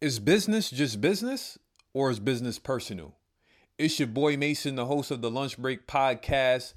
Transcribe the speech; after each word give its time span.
Is 0.00 0.20
business 0.20 0.70
just 0.70 1.00
business 1.00 1.58
or 1.92 2.08
is 2.08 2.20
business 2.20 2.60
personal? 2.60 3.16
It's 3.78 3.98
your 3.98 4.06
boy 4.06 4.36
Mason, 4.36 4.76
the 4.76 4.86
host 4.86 5.10
of 5.10 5.22
the 5.22 5.30
Lunch 5.30 5.58
Break 5.58 5.88
Podcast. 5.88 6.74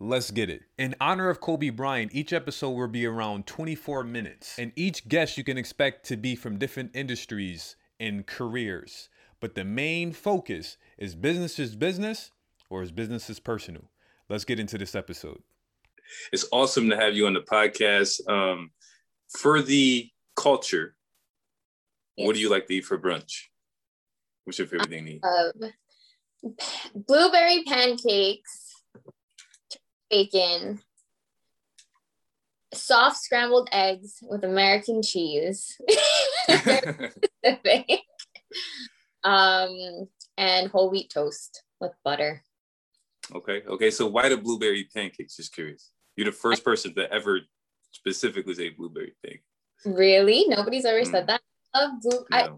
Let's 0.00 0.32
get 0.32 0.50
it. 0.50 0.62
In 0.76 0.96
honor 1.00 1.28
of 1.28 1.40
Kobe 1.40 1.70
Bryant, 1.70 2.12
each 2.12 2.32
episode 2.32 2.70
will 2.70 2.88
be 2.88 3.06
around 3.06 3.46
24 3.46 4.02
minutes, 4.02 4.58
and 4.58 4.72
each 4.74 5.06
guest 5.06 5.38
you 5.38 5.44
can 5.44 5.56
expect 5.56 6.04
to 6.06 6.16
be 6.16 6.34
from 6.34 6.58
different 6.58 6.90
industries 6.96 7.76
and 8.00 8.26
careers. 8.26 9.08
But 9.38 9.54
the 9.54 9.64
main 9.64 10.12
focus 10.12 10.76
is 10.98 11.14
business 11.14 11.60
is 11.60 11.76
business 11.76 12.32
or 12.68 12.82
is 12.82 12.90
business 12.90 13.30
is 13.30 13.38
personal? 13.38 13.88
Let's 14.28 14.44
get 14.44 14.58
into 14.58 14.78
this 14.78 14.96
episode. 14.96 15.44
It's 16.32 16.48
awesome 16.50 16.90
to 16.90 16.96
have 16.96 17.14
you 17.14 17.28
on 17.28 17.34
the 17.34 17.40
podcast. 17.40 18.28
Um, 18.28 18.72
for 19.28 19.62
the 19.62 20.10
culture, 20.34 20.96
Yes. 22.16 22.26
What 22.26 22.34
do 22.34 22.40
you 22.40 22.50
like 22.50 22.66
to 22.66 22.74
eat 22.74 22.84
for 22.84 22.98
brunch? 22.98 23.46
What's 24.44 24.58
your 24.58 24.68
favorite 24.68 24.90
thing 24.90 25.06
to 25.06 25.12
eat? 25.12 25.22
Blueberry 26.94 27.64
pancakes, 27.64 28.74
bacon, 30.10 30.80
soft 32.72 33.16
scrambled 33.16 33.68
eggs 33.72 34.18
with 34.22 34.44
American 34.44 35.02
cheese, 35.02 35.78
um, 39.24 40.08
and 40.36 40.70
whole 40.70 40.90
wheat 40.90 41.10
toast 41.10 41.62
with 41.80 41.92
butter. 42.04 42.44
Okay. 43.34 43.62
Okay. 43.66 43.90
So 43.90 44.06
why 44.06 44.28
the 44.28 44.36
blueberry 44.36 44.88
pancakes? 44.94 45.36
Just 45.36 45.54
curious. 45.54 45.90
You're 46.16 46.26
the 46.26 46.32
first 46.32 46.62
person 46.62 46.94
to 46.94 47.10
ever 47.10 47.40
specifically 47.90 48.54
say 48.54 48.68
blueberry 48.68 49.14
pancakes. 49.24 49.44
Really? 49.86 50.44
Nobody's 50.48 50.84
ever 50.84 51.00
mm. 51.00 51.10
said 51.10 51.26
that 51.28 51.40
love 51.74 52.00
blue. 52.00 52.24
I, 52.32 52.48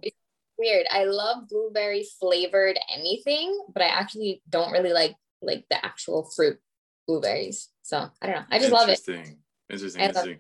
weird. 0.58 0.86
I 0.90 1.04
love 1.04 1.48
blueberry 1.48 2.06
flavored 2.20 2.78
anything, 2.94 3.64
but 3.72 3.82
I 3.82 3.88
actually 3.88 4.42
don't 4.48 4.72
really 4.72 4.92
like 4.92 5.14
like 5.42 5.64
the 5.70 5.84
actual 5.84 6.28
fruit 6.34 6.58
blueberries. 7.06 7.68
So 7.82 8.10
I 8.20 8.26
don't 8.26 8.36
know. 8.36 8.44
I 8.50 8.58
just 8.58 8.72
love 8.72 8.88
it. 8.88 8.98
Interesting. 9.06 9.38
Interesting. 9.70 10.02
Interesting. 10.02 10.38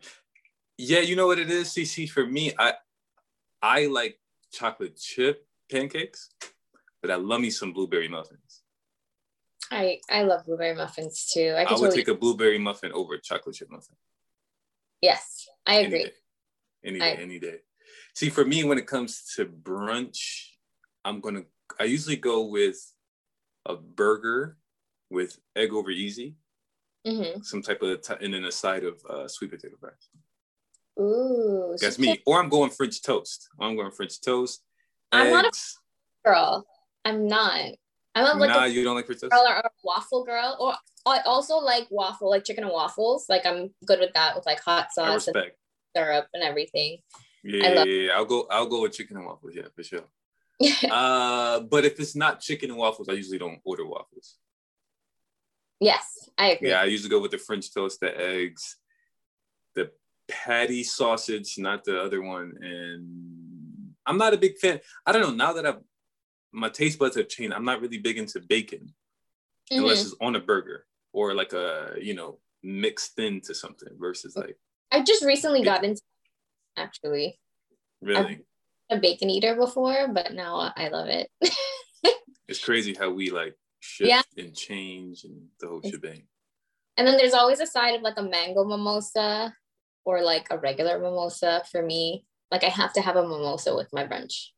Yeah, 0.78 1.00
you 1.00 1.16
know 1.16 1.26
what 1.26 1.38
it 1.38 1.50
is, 1.50 1.68
CC. 1.68 2.08
For 2.08 2.26
me, 2.26 2.52
I 2.58 2.74
I 3.62 3.86
like 3.86 4.18
chocolate 4.52 4.96
chip 4.96 5.46
pancakes, 5.70 6.30
but 7.02 7.10
I 7.10 7.16
love 7.16 7.40
me 7.40 7.50
some 7.50 7.72
blueberry 7.72 8.08
muffins. 8.08 8.62
I 9.70 10.00
I 10.10 10.22
love 10.22 10.44
blueberry 10.44 10.74
muffins 10.74 11.30
too. 11.32 11.54
I, 11.56 11.62
I 11.62 11.62
would 11.62 11.68
totally... 11.68 11.96
take 11.96 12.08
a 12.08 12.14
blueberry 12.14 12.58
muffin 12.58 12.92
over 12.92 13.14
a 13.14 13.20
chocolate 13.20 13.56
chip 13.56 13.70
muffin. 13.70 13.96
Yes, 15.00 15.48
I 15.66 15.76
agree. 15.76 16.10
Any 16.84 16.98
day, 16.98 17.04
any 17.04 17.14
day. 17.14 17.18
I... 17.18 17.22
Any 17.22 17.38
day. 17.38 17.58
See, 18.16 18.30
for 18.30 18.46
me, 18.46 18.64
when 18.64 18.78
it 18.78 18.86
comes 18.86 19.34
to 19.36 19.44
brunch, 19.44 20.46
I'm 21.04 21.20
gonna. 21.20 21.42
I 21.78 21.84
usually 21.84 22.16
go 22.16 22.46
with 22.46 22.78
a 23.66 23.76
burger 23.76 24.56
with 25.10 25.38
egg 25.54 25.74
over 25.74 25.90
easy, 25.90 26.34
mm-hmm. 27.06 27.42
some 27.42 27.60
type 27.60 27.82
of, 27.82 28.00
t- 28.00 28.14
and 28.22 28.32
then 28.32 28.46
a 28.46 28.50
side 28.50 28.84
of 28.84 29.04
uh, 29.04 29.28
sweet 29.28 29.50
potato 29.50 29.76
fries. 29.78 30.08
Ooh, 30.98 31.76
that's 31.78 31.98
me. 31.98 32.22
Or 32.24 32.40
I'm 32.40 32.48
going 32.48 32.70
French 32.70 33.02
toast. 33.02 33.50
I'm 33.60 33.76
going 33.76 33.90
French 33.90 34.18
toast. 34.22 34.62
I'm 35.12 35.30
not 35.30 35.44
a 35.44 35.52
girl. 36.24 36.66
I'm 37.04 37.28
not. 37.28 37.72
I'm 38.14 38.38
like 38.38 38.48
nah, 38.48 38.64
a 38.64 38.66
you 38.66 38.82
don't 38.82 38.96
like 38.96 39.04
French 39.04 39.20
toast? 39.20 39.32
Girl 39.32 39.44
or 39.46 39.56
a 39.56 39.70
waffle 39.84 40.24
girl. 40.24 40.56
Or 40.58 40.74
I 41.04 41.20
also 41.26 41.58
like 41.58 41.86
waffle, 41.90 42.30
like 42.30 42.44
chicken 42.44 42.64
and 42.64 42.72
waffles. 42.72 43.26
Like 43.28 43.44
I'm 43.44 43.74
good 43.84 44.00
with 44.00 44.14
that 44.14 44.36
with 44.36 44.46
like 44.46 44.62
hot 44.62 44.90
sauce 44.94 45.28
and 45.28 45.36
syrup 45.94 46.28
and 46.32 46.42
everything. 46.42 47.00
Yeah, 47.46 47.68
yeah, 47.68 47.84
yeah, 47.84 48.12
I'll 48.12 48.24
go. 48.24 48.46
I'll 48.50 48.66
go 48.66 48.82
with 48.82 48.92
chicken 48.92 49.16
and 49.16 49.26
waffles. 49.26 49.52
Yeah, 49.54 49.68
for 49.74 49.82
sure. 49.82 50.04
uh, 50.90 51.60
but 51.60 51.84
if 51.84 52.00
it's 52.00 52.16
not 52.16 52.40
chicken 52.40 52.70
and 52.70 52.78
waffles, 52.78 53.08
I 53.08 53.12
usually 53.12 53.38
don't 53.38 53.60
order 53.64 53.86
waffles. 53.86 54.36
Yes, 55.78 56.28
I 56.36 56.52
agree. 56.52 56.70
Yeah, 56.70 56.80
I 56.80 56.84
usually 56.84 57.10
go 57.10 57.20
with 57.20 57.30
the 57.30 57.38
French 57.38 57.72
toast, 57.72 58.00
the 58.00 58.18
eggs, 58.18 58.76
the 59.74 59.90
patty 60.26 60.82
sausage, 60.82 61.56
not 61.58 61.84
the 61.84 62.00
other 62.00 62.22
one. 62.22 62.54
And 62.60 63.92
I'm 64.06 64.18
not 64.18 64.34
a 64.34 64.38
big 64.38 64.58
fan. 64.58 64.80
I 65.04 65.12
don't 65.12 65.22
know. 65.22 65.30
Now 65.30 65.52
that 65.52 65.66
I've 65.66 65.80
my 66.52 66.70
taste 66.70 66.98
buds 66.98 67.16
have 67.16 67.28
changed, 67.28 67.54
I'm 67.54 67.64
not 67.64 67.80
really 67.80 67.98
big 67.98 68.18
into 68.18 68.40
bacon 68.40 68.94
mm-hmm. 69.70 69.82
unless 69.82 70.04
it's 70.04 70.16
on 70.20 70.36
a 70.36 70.40
burger 70.40 70.86
or 71.12 71.34
like 71.34 71.52
a 71.52 71.94
you 72.00 72.14
know 72.14 72.38
mixed 72.62 73.18
into 73.18 73.54
something 73.54 73.90
versus 73.98 74.36
like. 74.36 74.56
I 74.90 75.02
just 75.02 75.24
recently 75.24 75.62
got 75.62 75.84
into 75.84 76.00
actually. 76.76 77.38
Really? 78.02 78.44
a 78.90 78.98
bacon 78.98 79.30
eater 79.30 79.54
before, 79.56 80.08
but 80.12 80.32
now 80.32 80.72
I 80.76 80.88
love 80.88 81.08
it. 81.08 81.30
it's 82.48 82.64
crazy 82.64 82.94
how 82.94 83.10
we 83.10 83.30
like 83.30 83.56
shift 83.80 84.08
yeah. 84.08 84.22
and 84.36 84.54
change 84.54 85.24
and 85.24 85.46
the 85.60 85.68
whole 85.68 85.82
shebang. 85.82 86.24
And 86.96 87.06
then 87.06 87.16
there's 87.16 87.34
always 87.34 87.60
a 87.60 87.66
side 87.66 87.94
of 87.94 88.02
like 88.02 88.16
a 88.16 88.22
mango 88.22 88.64
mimosa 88.64 89.54
or 90.04 90.22
like 90.22 90.46
a 90.50 90.58
regular 90.58 90.98
mimosa 90.98 91.62
for 91.70 91.82
me. 91.82 92.24
Like 92.50 92.64
I 92.64 92.68
have 92.68 92.92
to 92.94 93.02
have 93.02 93.16
a 93.16 93.22
mimosa 93.22 93.74
with 93.74 93.88
my 93.92 94.06
brunch. 94.06 94.48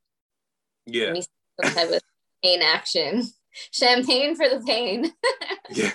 Yeah. 0.87 1.15
Some 1.63 1.75
type 1.75 1.91
of 1.91 2.01
pain 2.43 2.63
action. 2.63 3.25
Champagne 3.73 4.37
for 4.37 4.49
the 4.49 4.63
pain. 4.65 5.11
yeah. 5.71 5.91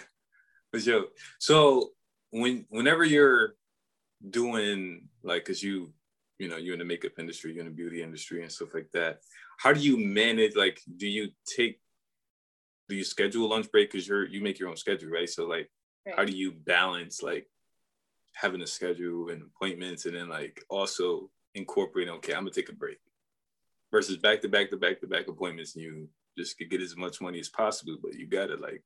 For 0.72 0.80
sure. 0.80 1.06
So 1.40 1.92
when 2.32 2.66
whenever 2.70 3.04
you're 3.04 3.56
doing 4.28 5.08
like 5.22 5.46
because 5.46 5.62
you 5.62 5.94
you 6.44 6.50
know 6.50 6.58
you're 6.58 6.74
in 6.74 6.80
the 6.80 6.86
makeup 6.86 7.14
industry 7.18 7.54
you're 7.54 7.66
in 7.66 7.72
the 7.72 7.76
beauty 7.76 8.04
industry 8.04 8.42
and 8.42 8.52
stuff 8.52 8.74
like 8.74 8.92
that. 8.92 9.20
How 9.58 9.74
do 9.74 9.80
you 9.80 9.98
manage 9.98 10.56
like 10.56 10.80
do 10.98 11.08
you 11.08 11.30
take 11.46 11.80
do 12.90 12.96
you 12.96 13.04
schedule 13.04 13.50
lunch 13.50 13.72
break? 13.72 13.92
Because 13.92 14.08
you're 14.08 14.28
you 14.28 14.42
make 14.42 14.60
your 14.60 14.70
own 14.70 14.78
schedule 14.78 15.10
right? 15.10 15.30
So 15.30 15.46
like 15.46 15.70
right. 16.06 16.16
how 16.16 16.26
do 16.26 16.34
you 16.34 16.52
balance 16.52 17.24
like 17.24 17.48
having 18.34 18.62
a 18.62 18.68
schedule 18.68 19.30
and 19.30 19.44
appointments 19.44 20.06
and 20.06 20.16
then 20.16 20.28
like 20.28 20.64
also 20.70 21.30
incorporating 21.56 22.14
okay 22.14 22.34
i'm 22.34 22.42
gonna 22.42 22.52
take 22.52 22.70
a 22.70 22.74
break 22.74 22.98
versus 23.92 24.18
back 24.18 24.42
to 24.42 24.50
back 24.50 24.70
to 24.70 24.78
back 24.78 25.00
to 25.00 25.08
back 25.08 25.28
appointments 25.28 25.76
and 25.76 25.84
you 25.84 26.10
just 26.38 26.58
could 26.58 26.70
get 26.70 26.82
as 26.82 26.98
much 26.98 27.22
money 27.22 27.40
as 27.40 27.50
possible 27.50 27.96
but 28.02 28.16
you 28.16 28.28
gotta 28.28 28.56
like 28.56 28.84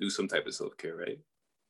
do 0.00 0.08
some 0.08 0.26
type 0.26 0.46
of 0.46 0.54
self-care 0.54 0.96
right 0.96 1.18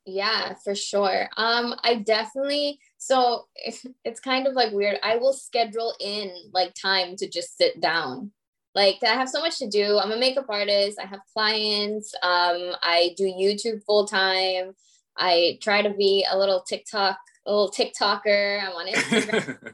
yeah, 0.05 0.53
for 0.63 0.75
sure. 0.75 1.29
Um, 1.37 1.75
I 1.83 1.95
definitely 1.95 2.79
so 2.97 3.47
it's 4.05 4.19
kind 4.19 4.47
of 4.47 4.53
like 4.53 4.71
weird. 4.71 4.97
I 5.03 5.17
will 5.17 5.33
schedule 5.33 5.93
in 5.99 6.31
like 6.53 6.73
time 6.73 7.15
to 7.17 7.29
just 7.29 7.57
sit 7.57 7.81
down. 7.81 8.31
Like 8.75 8.97
I 9.03 9.13
have 9.13 9.29
so 9.29 9.39
much 9.39 9.59
to 9.59 9.69
do. 9.69 9.99
I'm 9.99 10.11
a 10.11 10.17
makeup 10.17 10.45
artist. 10.49 10.99
I 10.99 11.05
have 11.05 11.19
clients. 11.33 12.13
Um, 12.23 12.75
I 12.81 13.13
do 13.17 13.25
YouTube 13.25 13.83
full 13.85 14.07
time. 14.07 14.73
I 15.17 15.59
try 15.61 15.83
to 15.83 15.91
be 15.91 16.25
a 16.29 16.37
little 16.37 16.61
TikTok, 16.61 17.17
a 17.45 17.51
little 17.51 17.71
TikToker. 17.71 18.63
I'm 18.63 18.71
on 18.71 18.87
Instagram. 18.93 19.73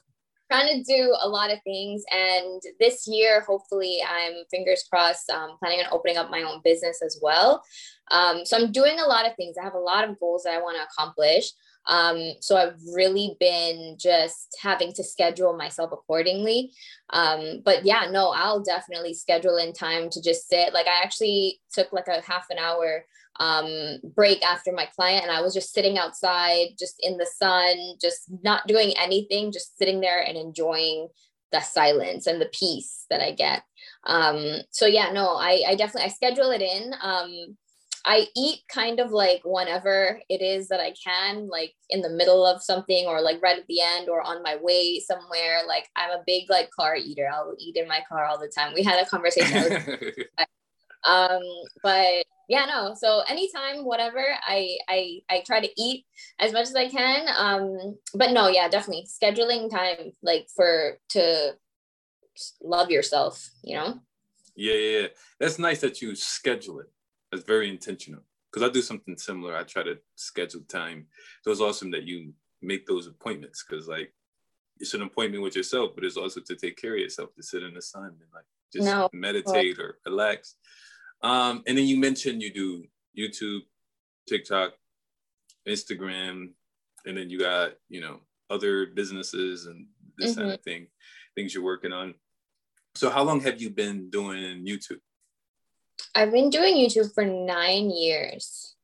Trying 0.50 0.84
to 0.84 0.84
do 0.84 1.16
a 1.22 1.28
lot 1.28 1.52
of 1.52 1.62
things. 1.64 2.04
And 2.12 2.62
this 2.80 3.08
year, 3.08 3.42
hopefully, 3.42 4.00
I'm 4.08 4.44
fingers 4.50 4.84
crossed, 4.90 5.30
um, 5.30 5.58
planning 5.60 5.80
on 5.80 5.92
opening 5.92 6.18
up 6.18 6.32
my 6.32 6.42
own 6.42 6.62
business 6.64 7.02
as 7.04 7.20
well. 7.22 7.64
Um, 8.12 8.46
so 8.46 8.58
I'm 8.58 8.72
doing 8.72 9.00
a 9.00 9.06
lot 9.06 9.28
of 9.28 9.36
things. 9.36 9.56
I 9.60 9.64
have 9.64 9.76
a 9.76 9.80
lot 9.80 10.08
of 10.08 10.20
goals 10.20 10.44
that 10.44 10.54
I 10.54 10.62
want 10.62 10.78
to 10.78 10.84
accomplish. 10.84 11.52
Um, 11.88 12.34
so 12.40 12.56
I've 12.56 12.80
really 12.94 13.36
been 13.40 13.98
just 14.00 14.58
having 14.62 14.94
to 14.94 15.04
schedule 15.04 15.58
myself 15.58 15.92
accordingly. 15.92 16.72
Um, 17.10 17.62
but 17.64 17.86
yeah, 17.86 18.08
no, 18.12 18.30
I'll 18.30 18.62
definitely 18.62 19.14
schedule 19.14 19.58
in 19.58 19.74
time 19.74 20.10
to 20.12 20.22
just 20.22 20.48
sit. 20.48 20.74
Like 20.74 20.88
I 20.88 21.04
actually 21.04 21.62
took 21.74 21.92
like 21.92 22.08
a 22.08 22.22
half 22.22 22.46
an 22.50 22.60
hour 22.60 23.06
um, 23.40 24.00
break 24.16 24.44
after 24.44 24.72
my 24.72 24.86
client 24.96 25.24
and 25.24 25.32
I 25.32 25.42
was 25.42 25.54
just 25.54 25.74
sitting 25.74 25.98
outside, 25.98 26.70
just 26.78 26.96
in 27.00 27.18
the 27.18 27.26
sun, 27.26 27.96
just 28.02 28.30
not 28.44 28.68
doing 28.68 28.94
anything, 28.98 29.52
just 29.52 29.78
sitting 29.78 30.02
there 30.02 30.22
and 30.22 30.38
enjoying 30.38 31.08
the 31.52 31.62
silence 31.62 32.28
and 32.28 32.42
the 32.42 32.52
peace 32.52 33.06
that 33.10 33.22
I 33.22 33.32
get. 33.32 33.64
Um, 34.06 34.60
so 34.72 34.86
yeah, 34.86 35.12
no, 35.12 35.36
I, 35.36 35.64
I 35.68 35.76
definitely, 35.76 36.10
I 36.10 36.14
schedule 36.14 36.52
it 36.52 36.62
in. 36.62 36.94
Um, 37.02 37.58
I 38.06 38.28
eat 38.36 38.60
kind 38.70 39.00
of 39.00 39.12
like 39.12 39.42
whenever 39.44 40.20
it 40.30 40.42
is 40.42 40.70
that 40.70 40.80
I 40.80 40.94
can, 41.04 41.48
like 41.48 41.74
in 41.90 42.02
the 42.02 42.10
middle 42.10 42.46
of 42.46 42.64
something 42.64 43.06
or 43.06 43.22
like 43.22 43.42
right 43.42 43.58
at 43.58 43.68
the 43.68 43.82
end 43.82 44.10
or 44.10 44.22
on 44.22 44.44
my 44.44 44.58
way 44.62 45.00
somewhere. 45.00 45.62
Like 45.68 45.88
I'm 45.96 46.12
a 46.12 46.24
big 46.26 46.50
like 46.50 46.72
car 46.72 46.96
eater. 46.96 47.30
I'll 47.32 47.56
eat 47.60 47.76
in 47.76 47.88
my 47.88 48.02
car 48.08 48.26
all 48.26 48.40
the 48.40 48.52
time. 48.56 48.74
We 48.74 48.84
had 48.84 49.06
a 49.06 49.10
conversation. 49.10 49.74
um, 51.04 51.42
but 51.84 52.26
yeah, 52.50 52.66
no. 52.66 52.94
So 52.96 53.22
anytime, 53.30 53.86
whatever, 53.86 54.26
I 54.46 54.78
I 54.90 55.22
I 55.30 55.44
try 55.46 55.62
to 55.62 55.82
eat 55.82 56.06
as 56.40 56.52
much 56.52 56.68
as 56.68 56.76
I 56.76 56.90
can. 56.90 57.28
Um, 57.38 57.98
but 58.14 58.32
no, 58.32 58.48
yeah, 58.48 58.68
definitely 58.68 59.08
scheduling 59.08 59.70
time 59.70 60.12
like 60.22 60.48
for 60.56 60.98
to 61.10 61.56
love 62.62 62.90
yourself. 62.90 63.50
You 63.64 63.78
know. 63.78 64.00
Yeah, 64.56 64.74
yeah, 64.74 65.00
yeah. 65.00 65.08
That's 65.40 65.60
nice 65.60 65.80
that 65.82 66.02
you 66.02 66.16
schedule 66.16 66.82
it 66.82 66.88
that's 67.32 67.44
very 67.44 67.70
intentional 67.70 68.24
because 68.52 68.68
I 68.68 68.72
do 68.72 68.82
something 68.82 69.18
similar. 69.18 69.56
I 69.56 69.64
try 69.64 69.84
to 69.84 69.98
schedule 70.16 70.62
time. 70.68 71.08
So 71.44 71.52
it's 71.52 71.62
awesome 71.62 71.92
that 71.92 72.04
you 72.04 72.34
make 72.62 72.86
those 72.86 73.08
appointments 73.08 73.64
because 73.68 73.88
like 73.88 74.14
it's 74.80 74.94
an 74.94 75.02
appointment 75.02 75.44
with 75.44 75.56
yourself, 75.56 75.92
but 75.96 76.04
it's 76.04 76.18
also 76.18 76.42
to 76.42 76.56
take 76.56 76.78
care 76.78 76.94
of 76.94 77.00
yourself, 77.00 77.34
to 77.36 77.44
sit 77.44 77.64
in 77.64 77.74
the 77.74 77.82
sun 77.82 78.06
and 78.06 78.34
like 78.34 78.46
just 78.74 78.86
no. 78.86 79.10
meditate 79.14 79.80
or 79.80 80.00
relax. 80.06 80.56
Um, 81.22 81.64
and 81.68 81.78
then 81.78 81.86
you 81.86 81.98
mentioned 81.98 82.42
you 82.42 82.54
do 82.54 82.84
YouTube, 83.18 83.62
TikTok, 84.28 84.74
Instagram, 85.68 86.52
and 87.06 87.18
then 87.18 87.30
you 87.30 87.40
got, 87.40 87.74
you 87.90 88.02
know, 88.02 88.20
other 88.50 88.88
businesses 88.88 89.66
and 89.66 89.86
this 90.18 90.32
mm-hmm. 90.32 90.42
kind 90.42 90.54
of 90.54 90.62
thing, 90.62 90.88
things 91.36 91.54
you're 91.54 91.64
working 91.64 91.94
on. 91.94 92.16
So 92.96 93.10
how 93.10 93.24
long 93.24 93.42
have 93.42 93.62
you 93.62 93.70
been 93.70 94.10
doing 94.10 94.66
YouTube? 94.66 95.00
I've 96.16 96.32
been 96.32 96.50
doing 96.50 96.76
YouTube 96.76 97.14
for 97.14 97.26
nine 97.26 97.92
years. 97.92 98.76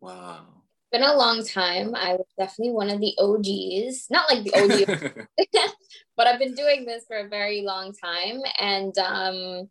Wow. 0.00 0.46
Been 0.92 1.02
a 1.02 1.16
long 1.16 1.44
time. 1.44 1.94
I 1.94 2.14
was 2.14 2.26
definitely 2.38 2.72
one 2.72 2.90
of 2.90 3.00
the 3.00 3.14
OGs. 3.18 4.06
Not 4.10 4.30
like 4.30 4.44
the 4.44 4.54
OG, 4.54 5.26
but 6.16 6.26
I've 6.26 6.38
been 6.38 6.54
doing 6.54 6.84
this 6.84 7.04
for 7.06 7.16
a 7.16 7.28
very 7.28 7.62
long 7.62 7.92
time. 7.92 8.40
And 8.58 8.96
um, 8.98 9.68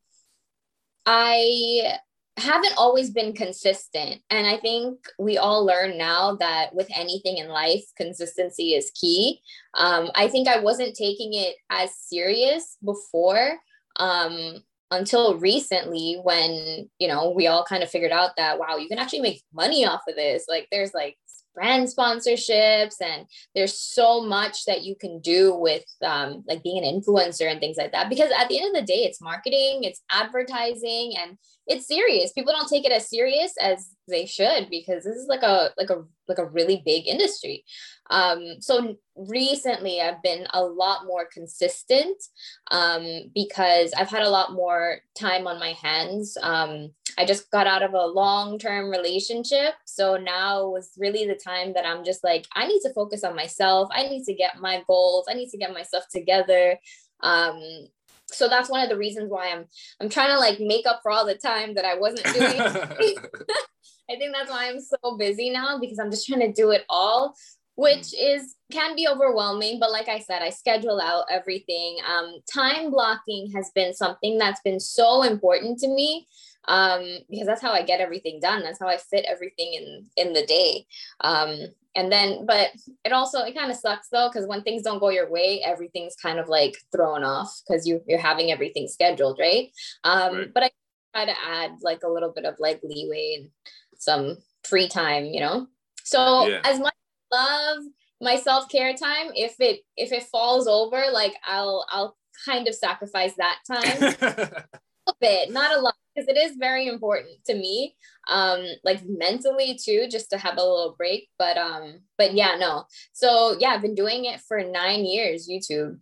I 1.05 1.97
haven't 2.37 2.73
always 2.77 3.11
been 3.11 3.33
consistent. 3.33 4.21
And 4.29 4.45
I 4.45 4.57
think 4.57 4.99
we 5.17 5.37
all 5.37 5.65
learn 5.65 5.97
now 5.97 6.35
that 6.35 6.75
with 6.75 6.89
anything 6.93 7.37
in 7.37 7.47
life, 7.47 7.83
consistency 7.95 8.73
is 8.73 8.91
key. 8.91 9.39
Um, 9.73 10.11
I 10.15 10.27
think 10.27 10.47
I 10.47 10.59
wasn't 10.59 10.95
taking 10.95 11.33
it 11.33 11.55
as 11.69 11.95
serious 11.95 12.77
before 12.83 13.57
um, 13.97 14.63
until 14.91 15.37
recently 15.37 16.19
when, 16.23 16.89
you 16.99 17.07
know, 17.07 17.29
we 17.29 17.47
all 17.47 17.63
kind 17.63 17.83
of 17.83 17.89
figured 17.89 18.11
out 18.11 18.35
that, 18.35 18.59
wow, 18.59 18.75
you 18.75 18.89
can 18.89 18.99
actually 18.99 19.21
make 19.21 19.41
money 19.53 19.85
off 19.85 20.01
of 20.07 20.15
this. 20.15 20.45
Like 20.49 20.67
there's 20.71 20.93
like 20.93 21.17
brand 21.55 21.87
sponsorships 21.87 23.01
and 23.01 23.25
there's 23.55 23.77
so 23.77 24.21
much 24.21 24.65
that 24.65 24.83
you 24.83 24.95
can 24.95 25.19
do 25.21 25.55
with 25.55 25.85
um, 26.03 26.43
like 26.47 26.61
being 26.61 26.83
an 26.83 27.01
influencer 27.01 27.49
and 27.49 27.59
things 27.59 27.77
like 27.77 27.91
that. 27.93 28.09
Because 28.09 28.29
at 28.37 28.49
the 28.49 28.59
end 28.59 28.75
of 28.75 28.81
the 28.81 28.93
day 28.93 29.03
it's 29.03 29.21
marketing 29.21 29.83
it's 29.83 30.01
advertising 30.11 31.13
and 31.17 31.37
it's 31.67 31.87
serious. 31.87 32.31
People 32.31 32.53
don't 32.53 32.69
take 32.69 32.85
it 32.85 32.91
as 32.91 33.09
serious 33.09 33.53
as 33.59 33.89
they 34.07 34.25
should 34.25 34.69
because 34.69 35.03
this 35.03 35.15
is 35.15 35.27
like 35.27 35.41
a 35.41 35.71
like 35.77 35.89
a 35.89 36.03
like 36.27 36.37
a 36.37 36.45
really 36.45 36.83
big 36.85 37.07
industry. 37.07 37.63
Um 38.09 38.57
so 38.59 38.97
recently 39.15 40.01
i've 40.01 40.21
been 40.21 40.45
a 40.53 40.61
lot 40.61 41.05
more 41.05 41.25
consistent 41.31 42.21
um 42.69 43.31
because 43.33 43.93
i've 43.97 44.09
had 44.09 44.23
a 44.23 44.29
lot 44.29 44.51
more 44.51 44.99
time 45.17 45.47
on 45.47 45.59
my 45.59 45.71
hands. 45.71 46.37
Um 46.41 46.91
I 47.17 47.25
just 47.25 47.49
got 47.51 47.67
out 47.67 47.83
of 47.83 47.93
a 47.93 48.05
long 48.05 48.59
term 48.59 48.89
relationship. 48.89 49.73
So 49.85 50.17
now 50.17 50.67
was 50.67 50.91
really 50.97 51.25
the 51.25 51.35
time 51.35 51.73
that 51.73 51.85
I'm 51.85 52.03
just 52.03 52.23
like, 52.23 52.45
I 52.53 52.67
need 52.67 52.81
to 52.81 52.93
focus 52.93 53.23
on 53.23 53.35
myself. 53.35 53.89
I 53.91 54.03
need 54.03 54.25
to 54.25 54.33
get 54.33 54.59
my 54.59 54.83
goals. 54.87 55.25
I 55.29 55.33
need 55.33 55.49
to 55.49 55.57
get 55.57 55.73
myself 55.73 56.05
together. 56.11 56.77
Um, 57.21 57.87
so 58.27 58.49
that's 58.49 58.69
one 58.69 58.81
of 58.81 58.89
the 58.89 58.97
reasons 58.97 59.31
why 59.31 59.51
I'm 59.51 59.65
I'm 60.01 60.09
trying 60.09 60.29
to 60.29 60.39
like 60.39 60.59
make 60.59 60.85
up 60.85 60.99
for 61.03 61.11
all 61.11 61.25
the 61.25 61.35
time 61.35 61.75
that 61.75 61.85
I 61.85 61.97
wasn't 61.97 62.25
doing. 62.33 62.59
I 64.09 64.17
think 64.17 64.33
that's 64.33 64.51
why 64.51 64.69
I'm 64.69 64.79
so 64.79 65.17
busy 65.17 65.49
now 65.49 65.79
because 65.79 65.99
I'm 65.99 66.11
just 66.11 66.27
trying 66.27 66.41
to 66.41 66.51
do 66.51 66.71
it 66.71 66.85
all 66.89 67.35
which 67.75 68.07
mm. 68.07 68.35
is 68.35 68.55
can 68.71 68.95
be 68.95 69.07
overwhelming 69.07 69.79
but 69.79 69.91
like 69.91 70.07
i 70.07 70.19
said 70.19 70.41
i 70.41 70.49
schedule 70.49 70.99
out 70.99 71.25
everything 71.29 71.97
um, 72.07 72.39
time 72.51 72.89
blocking 72.89 73.51
has 73.51 73.69
been 73.75 73.93
something 73.93 74.37
that's 74.37 74.61
been 74.61 74.79
so 74.79 75.23
important 75.23 75.77
to 75.79 75.87
me 75.87 76.25
um, 76.67 77.03
because 77.29 77.47
that's 77.47 77.61
how 77.61 77.71
I 77.71 77.83
get 77.83 77.99
everything 77.99 78.39
done. 78.39 78.63
That's 78.63 78.79
how 78.79 78.87
I 78.87 78.97
fit 78.97 79.25
everything 79.27 79.73
in 79.73 80.05
in 80.17 80.33
the 80.33 80.45
day. 80.45 80.85
Um, 81.21 81.59
and 81.95 82.11
then, 82.11 82.45
but 82.45 82.71
it 83.05 83.13
also 83.13 83.39
it 83.39 83.55
kind 83.55 83.71
of 83.71 83.77
sucks 83.77 84.09
though 84.09 84.29
because 84.31 84.47
when 84.47 84.63
things 84.63 84.83
don't 84.83 84.99
go 84.99 85.09
your 85.09 85.29
way, 85.29 85.61
everything's 85.65 86.15
kind 86.15 86.39
of 86.39 86.49
like 86.49 86.75
thrown 86.91 87.23
off 87.23 87.61
because 87.67 87.87
you 87.87 88.01
you're 88.07 88.19
having 88.19 88.51
everything 88.51 88.87
scheduled, 88.87 89.39
right? 89.39 89.71
Um, 90.03 90.35
right. 90.35 90.53
But 90.53 90.63
I 90.63 90.69
try 91.13 91.25
to 91.25 91.39
add 91.47 91.71
like 91.81 92.03
a 92.03 92.09
little 92.09 92.31
bit 92.31 92.45
of 92.45 92.55
like 92.59 92.81
leeway 92.83 93.37
and 93.39 93.49
some 93.97 94.37
free 94.63 94.89
time, 94.89 95.25
you 95.25 95.39
know. 95.39 95.67
So 96.03 96.47
yeah. 96.47 96.61
as 96.63 96.79
much 96.79 96.93
love 97.31 97.77
my 98.21 98.35
self 98.35 98.69
care 98.69 98.93
time, 98.93 99.31
if 99.35 99.55
it 99.59 99.81
if 99.95 100.11
it 100.11 100.23
falls 100.23 100.67
over, 100.67 101.05
like 101.11 101.35
I'll 101.45 101.85
I'll 101.89 102.17
kind 102.45 102.67
of 102.67 102.75
sacrifice 102.75 103.33
that 103.37 103.59
time. 103.67 104.63
a 105.07 105.13
bit, 105.19 105.51
not 105.51 105.75
a 105.77 105.81
lot 105.81 105.95
because 106.15 106.27
it 106.27 106.37
is 106.37 106.55
very 106.55 106.87
important 106.87 107.43
to 107.45 107.53
me 107.53 107.95
um 108.29 108.65
like 108.83 109.01
mentally 109.07 109.77
too 109.81 110.07
just 110.09 110.29
to 110.29 110.37
have 110.37 110.57
a 110.57 110.61
little 110.61 110.95
break 110.97 111.29
but 111.37 111.57
um 111.57 111.99
but 112.17 112.33
yeah 112.33 112.55
no. 112.57 112.85
So 113.13 113.55
yeah 113.59 113.69
i've 113.69 113.81
been 113.81 113.95
doing 113.95 114.25
it 114.25 114.41
for 114.41 114.63
nine 114.63 115.05
years 115.05 115.47
youtube. 115.49 115.99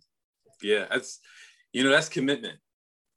Yeah 0.62 0.86
that's 0.90 1.20
you 1.72 1.84
know 1.84 1.90
that's 1.90 2.08
commitment. 2.08 2.58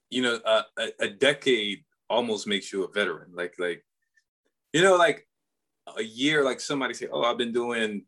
You 0.10 0.24
know 0.24 0.40
uh, 0.46 0.64
a, 0.80 0.88
a 1.02 1.10
decade 1.10 1.84
almost 2.10 2.48
makes 2.48 2.72
you 2.72 2.84
a 2.84 2.92
veteran 2.92 3.32
like 3.34 3.56
like 3.60 3.84
you 4.74 4.82
know 4.82 4.96
like 4.96 5.28
a 5.98 6.04
year 6.04 6.44
like 6.44 6.60
somebody 6.60 6.94
say 6.94 7.08
oh 7.12 7.24
i've 7.24 7.38
been 7.38 7.54
doing 7.54 8.04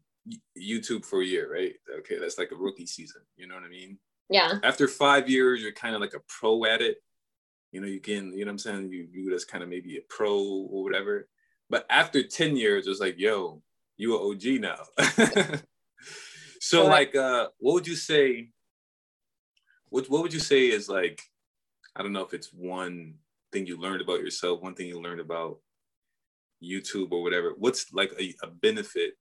youtube 0.57 1.05
for 1.05 1.21
a 1.21 1.25
year 1.25 1.51
right? 1.51 1.73
Okay 1.99 2.17
that's 2.17 2.37
like 2.37 2.51
a 2.51 2.55
rookie 2.55 2.85
season 2.85 3.21
you 3.37 3.47
know 3.47 3.55
what 3.55 3.63
i 3.63 3.69
mean? 3.69 3.97
Yeah. 4.31 4.59
After 4.63 4.87
five 4.87 5.29
years 5.29 5.61
you're 5.61 5.71
kind 5.71 5.95
of 5.95 6.01
like 6.01 6.13
a 6.13 6.21
pro 6.27 6.65
at 6.65 6.81
it 6.81 6.97
you 7.71 7.81
know, 7.81 7.87
you 7.87 7.99
can, 7.99 8.33
you 8.33 8.45
know 8.45 8.49
what 8.49 8.51
I'm 8.51 8.57
saying? 8.57 8.91
You 8.91 9.07
view 9.07 9.31
it 9.31 9.35
as 9.35 9.45
kind 9.45 9.63
of 9.63 9.69
maybe 9.69 9.97
a 9.97 10.01
pro 10.09 10.39
or 10.41 10.83
whatever. 10.83 11.27
But 11.69 11.85
after 11.89 12.23
10 12.23 12.57
years, 12.57 12.87
it's 12.87 12.99
like, 12.99 13.19
yo, 13.19 13.61
you 13.97 14.15
are 14.15 14.31
OG 14.31 14.61
now. 14.61 14.79
so 16.61 16.85
like 16.87 17.15
uh 17.15 17.49
what 17.59 17.73
would 17.73 17.87
you 17.87 17.95
say? 17.95 18.49
What 19.89 20.09
what 20.09 20.23
would 20.23 20.33
you 20.33 20.39
say 20.39 20.67
is 20.67 20.89
like, 20.89 21.21
I 21.95 22.01
don't 22.01 22.13
know 22.13 22.25
if 22.25 22.33
it's 22.33 22.51
one 22.51 23.15
thing 23.51 23.67
you 23.67 23.79
learned 23.79 24.01
about 24.01 24.21
yourself, 24.21 24.61
one 24.61 24.73
thing 24.73 24.87
you 24.87 25.01
learned 25.01 25.21
about 25.21 25.59
YouTube 26.63 27.11
or 27.11 27.21
whatever. 27.21 27.53
What's 27.57 27.93
like 27.93 28.11
a, 28.19 28.33
a 28.43 28.47
benefit 28.47 29.13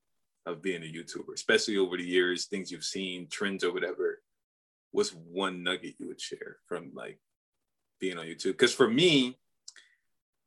of 0.46 0.62
being 0.62 0.82
a 0.82 0.86
YouTuber, 0.86 1.34
especially 1.34 1.76
over 1.76 1.96
the 1.96 2.04
years, 2.04 2.46
things 2.46 2.70
you've 2.70 2.84
seen, 2.84 3.28
trends 3.30 3.64
or 3.64 3.72
whatever? 3.72 4.22
What's 4.92 5.10
one 5.10 5.62
nugget 5.62 5.96
you 5.98 6.08
would 6.08 6.20
share 6.20 6.56
from 6.66 6.92
like 6.94 7.18
being 8.00 8.18
on 8.18 8.26
YouTube. 8.26 8.52
Because 8.52 8.74
for 8.74 8.88
me, 8.88 9.38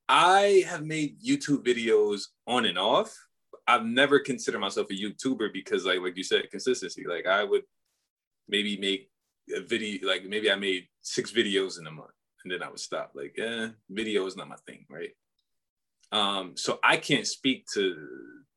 I 0.08 0.66
have 0.68 0.86
made 0.86 1.22
YouTube 1.22 1.66
videos 1.66 2.24
on 2.48 2.66
and 2.66 2.78
off. 2.78 3.16
I've 3.68 3.86
never 3.86 4.20
considered 4.20 4.60
myself 4.60 4.88
a 4.90 4.94
YouTuber 4.94 5.54
because, 5.54 5.86
like, 5.86 6.00
like 6.02 6.18
you 6.18 6.24
said, 6.24 6.50
consistency. 6.52 7.06
Like, 7.08 7.26
I 7.26 7.44
would 7.44 7.64
maybe 8.50 8.78
make 8.78 9.10
a 9.56 9.62
video, 9.62 10.08
like 10.08 10.26
maybe 10.26 10.52
I 10.52 10.56
made 10.56 10.88
six 11.02 11.32
videos 11.32 11.80
in 11.80 11.88
a 11.88 11.92
month, 11.92 12.12
and 12.44 12.52
then 12.52 12.64
I 12.64 12.70
would 12.70 12.80
stop. 12.80 13.12
Like, 13.16 13.36
eh, 13.38 13.70
video 13.90 14.26
is 14.26 14.36
not 14.36 14.50
my 14.50 14.58
thing, 14.68 14.86
right? 14.90 15.12
Um, 16.12 16.58
so 16.58 16.80
I 16.84 16.98
can't 16.98 17.26
speak 17.26 17.66
to 17.74 17.96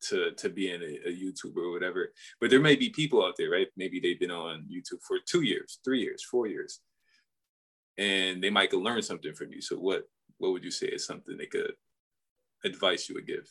to 0.09 0.31
to 0.31 0.49
being 0.49 0.81
a, 0.81 1.09
a 1.09 1.11
YouTuber 1.11 1.57
or 1.57 1.71
whatever. 1.71 2.11
But 2.41 2.49
there 2.49 2.59
may 2.59 2.75
be 2.75 2.89
people 2.89 3.25
out 3.25 3.35
there, 3.37 3.49
right? 3.49 3.67
Maybe 3.77 3.99
they've 3.99 4.19
been 4.19 4.31
on 4.31 4.67
YouTube 4.69 5.01
for 5.07 5.17
two 5.25 5.41
years, 5.41 5.79
three 5.85 6.01
years, 6.01 6.23
four 6.23 6.47
years 6.47 6.81
and 7.97 8.43
they 8.43 8.49
might 8.49 8.73
learn 8.73 9.01
something 9.01 9.33
from 9.33 9.51
you. 9.51 9.61
So 9.61 9.77
what 9.77 10.03
what 10.37 10.51
would 10.51 10.63
you 10.63 10.71
say 10.71 10.87
is 10.87 11.05
something 11.05 11.37
they 11.37 11.45
could 11.45 11.73
advice 12.63 13.07
you 13.07 13.15
would 13.15 13.27
give? 13.27 13.47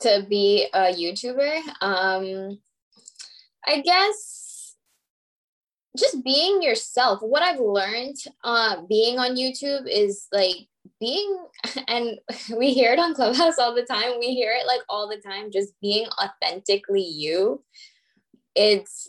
To 0.00 0.26
be 0.28 0.66
a 0.74 0.92
YouTuber, 0.92 1.60
um, 1.80 2.58
I 3.66 3.80
guess 3.80 4.46
just 5.96 6.22
being 6.22 6.62
yourself. 6.62 7.20
What 7.22 7.42
I've 7.42 7.60
learned 7.60 8.16
uh, 8.44 8.82
being 8.88 9.18
on 9.18 9.36
YouTube 9.36 9.88
is 9.88 10.26
like 10.32 10.68
being, 11.00 11.44
and 11.88 12.18
we 12.56 12.72
hear 12.72 12.92
it 12.92 12.98
on 12.98 13.14
Clubhouse 13.14 13.58
all 13.58 13.74
the 13.74 13.82
time. 13.82 14.18
We 14.20 14.34
hear 14.34 14.52
it 14.52 14.66
like 14.66 14.82
all 14.88 15.08
the 15.08 15.16
time. 15.16 15.50
Just 15.50 15.72
being 15.80 16.06
authentically 16.22 17.06
you. 17.06 17.62
It's 18.54 19.08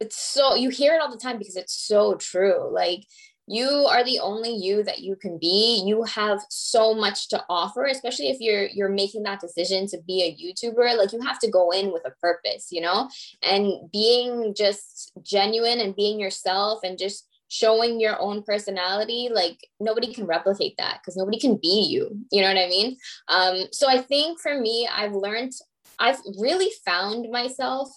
it's 0.00 0.16
so 0.16 0.54
you 0.54 0.70
hear 0.70 0.94
it 0.94 1.00
all 1.00 1.10
the 1.10 1.18
time 1.18 1.38
because 1.38 1.56
it's 1.56 1.74
so 1.74 2.14
true. 2.14 2.72
Like 2.72 3.04
you 3.48 3.68
are 3.68 4.04
the 4.04 4.18
only 4.20 4.54
you 4.54 4.82
that 4.82 5.00
you 5.00 5.16
can 5.16 5.38
be. 5.38 5.82
You 5.84 6.02
have 6.04 6.40
so 6.50 6.94
much 6.94 7.28
to 7.28 7.42
offer 7.48 7.86
especially 7.86 8.28
if 8.28 8.40
you're 8.40 8.66
you're 8.66 8.88
making 8.88 9.22
that 9.24 9.40
decision 9.40 9.86
to 9.88 9.98
be 10.06 10.22
a 10.22 10.36
youtuber 10.36 10.96
like 10.96 11.12
you 11.12 11.20
have 11.20 11.38
to 11.40 11.50
go 11.50 11.70
in 11.70 11.92
with 11.92 12.02
a 12.06 12.12
purpose 12.20 12.68
you 12.70 12.80
know? 12.80 13.08
And 13.42 13.90
being 13.92 14.54
just 14.54 15.12
genuine 15.22 15.80
and 15.80 15.96
being 15.96 16.20
yourself 16.20 16.80
and 16.82 16.98
just 16.98 17.26
showing 17.48 17.98
your 17.98 18.20
own 18.20 18.42
personality 18.42 19.30
like 19.32 19.58
nobody 19.80 20.12
can 20.12 20.26
replicate 20.26 20.74
that 20.76 21.00
because 21.00 21.16
nobody 21.16 21.38
can 21.38 21.56
be 21.56 21.86
you 21.88 22.18
you 22.30 22.42
know 22.42 22.48
what 22.48 22.62
i 22.62 22.68
mean? 22.68 22.96
Um 23.28 23.64
so 23.72 23.88
i 23.88 23.98
think 23.98 24.38
for 24.38 24.60
me 24.60 24.86
i've 24.94 25.14
learned 25.14 25.52
i've 25.98 26.20
really 26.38 26.70
found 26.84 27.30
myself 27.30 27.88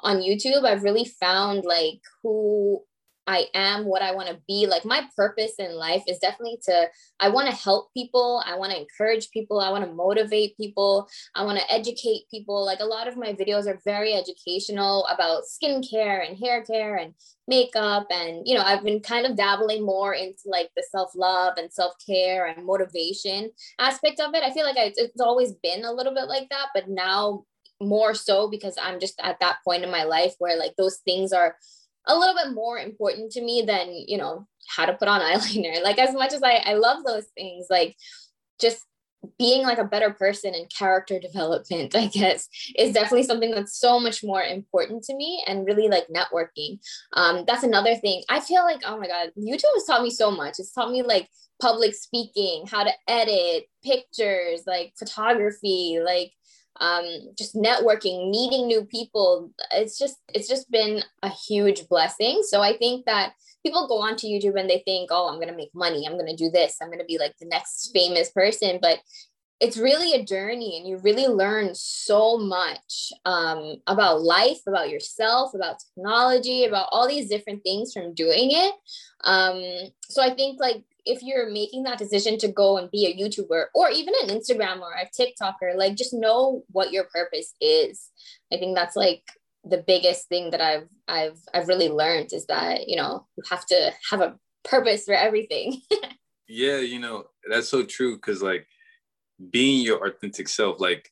on 0.00 0.18
youtube. 0.18 0.64
I've 0.64 0.82
really 0.82 1.04
found 1.04 1.64
like 1.64 2.00
who 2.22 2.82
I 3.26 3.46
am, 3.54 3.84
what 3.84 4.02
I 4.02 4.14
want 4.14 4.28
to 4.28 4.38
be. 4.46 4.66
Like 4.66 4.84
my 4.84 5.08
purpose 5.16 5.54
in 5.58 5.74
life 5.74 6.02
is 6.06 6.18
definitely 6.18 6.58
to, 6.64 6.88
I 7.20 7.28
want 7.28 7.48
to 7.48 7.54
help 7.54 7.92
people. 7.92 8.42
I 8.46 8.56
want 8.56 8.72
to 8.72 8.80
encourage 8.80 9.30
people. 9.30 9.60
I 9.60 9.70
want 9.70 9.84
to 9.84 9.92
motivate 9.92 10.56
people. 10.56 11.08
I 11.34 11.44
want 11.44 11.58
to 11.58 11.72
educate 11.72 12.30
people. 12.30 12.64
Like 12.64 12.80
a 12.80 12.84
lot 12.84 13.08
of 13.08 13.16
my 13.16 13.32
videos 13.32 13.66
are 13.66 13.80
very 13.84 14.12
educational 14.12 15.06
about 15.06 15.42
skincare 15.44 16.26
and 16.26 16.38
hair 16.38 16.62
care 16.62 16.96
and 16.96 17.14
makeup. 17.48 18.06
And, 18.10 18.42
you 18.46 18.54
know, 18.54 18.62
I've 18.62 18.84
been 18.84 19.00
kind 19.00 19.26
of 19.26 19.36
dabbling 19.36 19.84
more 19.84 20.14
into 20.14 20.42
like 20.46 20.70
the 20.76 20.84
self 20.90 21.12
love 21.14 21.54
and 21.56 21.72
self 21.72 21.94
care 22.04 22.46
and 22.46 22.64
motivation 22.64 23.50
aspect 23.78 24.20
of 24.20 24.34
it. 24.34 24.42
I 24.42 24.52
feel 24.52 24.64
like 24.64 24.76
I, 24.76 24.92
it's 24.96 25.20
always 25.20 25.52
been 25.62 25.84
a 25.84 25.92
little 25.92 26.14
bit 26.14 26.28
like 26.28 26.48
that, 26.50 26.68
but 26.74 26.88
now 26.88 27.44
more 27.80 28.14
so 28.14 28.48
because 28.48 28.76
I'm 28.80 29.00
just 29.00 29.20
at 29.22 29.38
that 29.40 29.58
point 29.64 29.84
in 29.84 29.90
my 29.90 30.04
life 30.04 30.34
where 30.38 30.58
like 30.58 30.76
those 30.76 30.98
things 31.04 31.32
are 31.32 31.56
a 32.06 32.16
little 32.16 32.34
bit 32.34 32.54
more 32.54 32.78
important 32.78 33.32
to 33.32 33.42
me 33.42 33.62
than 33.66 33.92
you 33.92 34.18
know 34.18 34.46
how 34.68 34.86
to 34.86 34.94
put 34.94 35.08
on 35.08 35.20
eyeliner. 35.22 35.82
Like 35.82 35.98
as 35.98 36.14
much 36.14 36.32
as 36.32 36.42
i 36.42 36.54
i 36.64 36.74
love 36.74 37.04
those 37.04 37.26
things 37.36 37.66
like 37.70 37.96
just 38.60 38.84
being 39.38 39.64
like 39.64 39.78
a 39.78 39.84
better 39.84 40.10
person 40.10 40.54
and 40.54 40.70
character 40.70 41.18
development 41.18 41.96
i 41.96 42.06
guess 42.06 42.48
is 42.78 42.92
definitely 42.92 43.24
something 43.24 43.50
that's 43.50 43.78
so 43.78 43.98
much 43.98 44.22
more 44.22 44.42
important 44.42 45.02
to 45.02 45.16
me 45.16 45.42
and 45.46 45.66
really 45.66 45.88
like 45.88 46.06
networking. 46.08 46.78
Um 47.14 47.44
that's 47.46 47.64
another 47.64 47.94
thing. 47.96 48.22
I 48.28 48.40
feel 48.40 48.62
like 48.62 48.82
oh 48.84 48.98
my 48.98 49.06
god 49.06 49.30
youtube 49.38 49.74
has 49.74 49.84
taught 49.86 50.02
me 50.02 50.10
so 50.10 50.30
much. 50.30 50.54
It's 50.58 50.72
taught 50.72 50.90
me 50.90 51.02
like 51.02 51.28
public 51.60 51.94
speaking 51.94 52.66
how 52.70 52.84
to 52.84 52.92
edit 53.08 53.64
pictures 53.82 54.62
like 54.66 54.92
photography 54.98 55.98
like 56.04 56.32
um, 56.80 57.04
just 57.36 57.54
networking, 57.54 58.30
meeting 58.30 58.66
new 58.66 58.84
people. 58.84 59.50
It's 59.72 59.98
just 59.98 60.16
it's 60.34 60.48
just 60.48 60.70
been 60.70 61.02
a 61.22 61.30
huge 61.30 61.88
blessing. 61.88 62.42
So 62.42 62.62
I 62.62 62.76
think 62.76 63.06
that 63.06 63.32
people 63.64 63.88
go 63.88 64.00
onto 64.00 64.26
YouTube 64.26 64.58
and 64.58 64.68
they 64.68 64.82
think, 64.84 65.10
oh, 65.12 65.28
I'm 65.28 65.40
gonna 65.40 65.56
make 65.56 65.74
money. 65.74 66.06
I'm 66.06 66.18
gonna 66.18 66.36
do 66.36 66.50
this. 66.50 66.76
I'm 66.80 66.90
gonna 66.90 67.04
be 67.04 67.18
like 67.18 67.34
the 67.40 67.46
next 67.46 67.90
famous 67.92 68.30
person. 68.30 68.78
But 68.80 68.98
it's 69.58 69.78
really 69.78 70.12
a 70.12 70.24
journey 70.24 70.76
and 70.76 70.86
you 70.86 70.98
really 70.98 71.26
learn 71.26 71.70
so 71.74 72.36
much 72.36 73.12
um, 73.24 73.76
about 73.86 74.22
life 74.22 74.58
about 74.66 74.90
yourself 74.90 75.54
about 75.54 75.78
technology 75.78 76.64
about 76.64 76.88
all 76.92 77.08
these 77.08 77.28
different 77.28 77.62
things 77.62 77.92
from 77.92 78.12
doing 78.12 78.50
it 78.52 78.74
um, 79.24 79.90
so 80.10 80.22
i 80.22 80.28
think 80.28 80.60
like 80.60 80.84
if 81.06 81.22
you're 81.22 81.50
making 81.50 81.84
that 81.84 81.98
decision 81.98 82.36
to 82.38 82.48
go 82.48 82.76
and 82.76 82.90
be 82.90 83.06
a 83.06 83.16
YouTuber 83.16 83.66
or 83.74 83.90
even 83.90 84.12
an 84.22 84.28
Instagram 84.28 84.80
or 84.80 84.92
a 84.92 85.06
TikToker, 85.06 85.76
like 85.76 85.94
just 85.94 86.12
know 86.12 86.64
what 86.70 86.92
your 86.92 87.04
purpose 87.04 87.54
is. 87.60 88.10
I 88.52 88.56
think 88.56 88.76
that's 88.76 88.96
like 88.96 89.22
the 89.64 89.78
biggest 89.78 90.28
thing 90.28 90.50
that 90.50 90.60
I've 90.60 90.88
I've 91.08 91.38
I've 91.54 91.68
really 91.68 91.88
learned 91.88 92.32
is 92.32 92.46
that, 92.46 92.88
you 92.88 92.96
know, 92.96 93.26
you 93.36 93.44
have 93.50 93.64
to 93.66 93.92
have 94.10 94.20
a 94.20 94.36
purpose 94.64 95.04
for 95.04 95.14
everything. 95.14 95.80
yeah, 96.48 96.78
you 96.78 96.98
know, 96.98 97.24
that's 97.48 97.68
so 97.68 97.84
true 97.84 98.18
cuz 98.18 98.42
like 98.42 98.66
being 99.50 99.84
your 99.84 100.06
authentic 100.06 100.48
self 100.48 100.80
like 100.80 101.10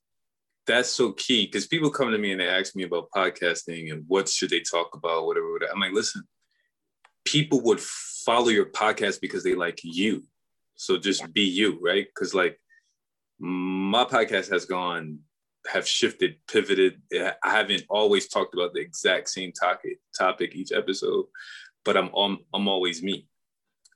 that's 0.67 0.89
so 0.89 1.13
key 1.13 1.47
because 1.47 1.67
people 1.67 1.91
come 1.91 2.11
to 2.11 2.19
me 2.19 2.33
and 2.33 2.41
they 2.41 2.49
ask 2.49 2.75
me 2.75 2.85
about 2.85 3.11
podcasting 3.11 3.93
and 3.93 4.05
what 4.09 4.29
should 4.29 4.51
they 4.51 4.61
talk 4.61 4.95
about 4.95 5.27
whatever, 5.27 5.53
whatever. 5.53 5.73
I'm 5.73 5.81
like, 5.81 5.93
listen, 5.93 6.23
people 7.25 7.61
would 7.63 7.81
follow 8.25 8.49
your 8.49 8.66
podcast 8.66 9.21
because 9.21 9.45
they 9.45 9.54
like 9.54 9.81
you. 9.83 10.25
So 10.76 10.97
just 10.99 11.33
be 11.33 11.43
you, 11.43 11.78
right? 11.83 12.07
Because 12.07 12.35
like 12.35 12.59
my 13.38 14.04
podcast 14.04 14.50
has 14.50 14.64
gone, 14.64 15.21
have 15.66 15.87
shifted, 15.87 16.37
pivoted. 16.49 17.00
I 17.12 17.50
haven't 17.50 17.85
always 17.88 18.28
talked 18.28 18.54
about 18.54 18.75
the 18.75 18.81
exact 18.81 19.28
same 19.28 19.52
topic 19.52 19.99
topic 20.16 20.54
each 20.54 20.73
episode, 20.73 21.26
but 21.85 21.97
I'm 21.97 22.11
I'm, 22.16 22.38
I'm 22.52 22.69
always 22.69 23.02
me. 23.02 23.28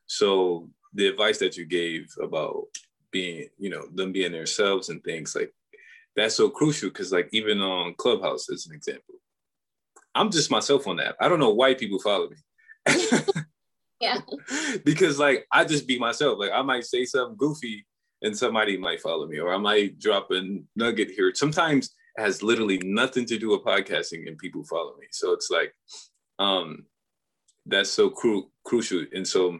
So 0.06 0.70
the 0.94 1.08
advice 1.08 1.38
that 1.38 1.56
you 1.56 1.66
gave 1.66 2.12
about 2.23 2.64
being, 3.11 3.49
you 3.58 3.70
know, 3.70 3.87
them 3.94 4.12
being 4.12 4.32
themselves 4.32 4.88
and 4.88 5.02
things 5.02 5.35
like 5.35 5.52
that's 6.16 6.35
so 6.35 6.49
crucial 6.49 6.88
because 6.88 7.12
like 7.12 7.28
even 7.32 7.61
on 7.61 7.94
Clubhouse 7.94 8.50
as 8.50 8.66
an 8.66 8.75
example, 8.75 9.16
I'm 10.14 10.30
just 10.30 10.50
myself 10.50 10.87
on 10.87 10.97
that. 10.97 11.16
I 11.20 11.28
don't 11.28 11.40
know 11.40 11.54
why 11.54 11.75
people 11.75 11.99
follow 11.99 12.28
me. 12.30 12.37
yeah. 14.00 14.19
because 14.85 15.19
like 15.19 15.47
I 15.52 15.64
just 15.64 15.87
be 15.87 15.99
myself. 15.99 16.38
Like 16.38 16.52
I 16.52 16.62
might 16.62 16.85
say 16.85 17.05
something 17.05 17.37
goofy 17.37 17.87
and 18.23 18.37
somebody 18.37 18.76
might 18.76 19.00
follow 19.00 19.26
me, 19.26 19.38
or 19.38 19.52
I 19.52 19.59
might 19.59 19.99
drop 19.99 20.31
a 20.31 20.43
nugget 20.76 21.11
here. 21.11 21.33
Sometimes 21.35 21.90
it 22.17 22.23
has 22.23 22.43
literally 22.43 22.78
nothing 22.85 23.25
to 23.26 23.38
do 23.38 23.50
with 23.50 23.64
podcasting 23.64 24.26
and 24.26 24.38
people 24.38 24.64
follow 24.64 24.97
me. 24.99 25.07
So 25.12 25.33
it's 25.33 25.50
like, 25.50 25.73
um, 26.38 26.87
that's 27.67 27.90
so 27.90 28.11
cru- 28.11 28.50
crucial. 28.64 29.05
And 29.12 29.26
so 29.26 29.59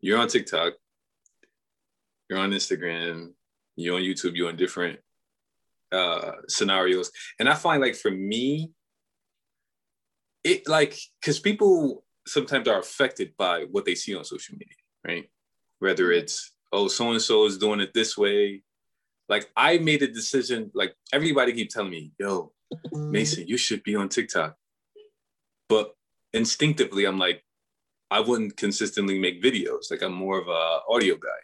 you're 0.00 0.18
on 0.18 0.28
TikTok, 0.28 0.74
you're 2.28 2.38
on 2.38 2.50
Instagram, 2.50 3.30
you're 3.76 3.96
on 3.96 4.02
YouTube, 4.02 4.36
you're 4.36 4.48
on 4.48 4.56
different 4.56 4.98
uh, 5.90 6.32
scenarios. 6.48 7.10
And 7.38 7.48
I 7.48 7.54
find 7.54 7.80
like 7.80 7.94
for 7.94 8.10
me, 8.10 8.72
it 10.44 10.68
like 10.68 10.98
because 11.20 11.38
people 11.38 12.04
sometimes 12.26 12.68
are 12.68 12.78
affected 12.78 13.34
by 13.36 13.64
what 13.70 13.84
they 13.84 13.94
see 13.94 14.14
on 14.14 14.24
social 14.24 14.54
media, 14.54 14.76
right? 15.06 15.30
Whether 15.78 16.08
mm-hmm. 16.08 16.24
it's 16.24 16.52
oh 16.72 16.88
so 16.88 17.10
and 17.10 17.22
so 17.22 17.46
is 17.46 17.58
doing 17.58 17.80
it 17.80 17.92
this 17.94 18.16
way. 18.16 18.62
Like 19.28 19.50
I 19.56 19.78
made 19.78 20.02
a 20.02 20.08
decision. 20.08 20.70
Like 20.74 20.94
everybody 21.12 21.52
keep 21.52 21.70
telling 21.70 21.90
me, 21.90 22.12
"Yo, 22.18 22.52
Mason, 22.92 23.46
you 23.46 23.56
should 23.56 23.82
be 23.82 23.96
on 23.96 24.08
TikTok," 24.08 24.56
but 25.68 25.94
instinctively, 26.32 27.04
I'm 27.04 27.18
like, 27.18 27.44
I 28.10 28.20
wouldn't 28.20 28.56
consistently 28.56 29.18
make 29.18 29.42
videos. 29.42 29.90
Like 29.90 30.02
I'm 30.02 30.12
more 30.12 30.38
of 30.38 30.48
a 30.48 30.80
audio 30.88 31.16
guy. 31.16 31.40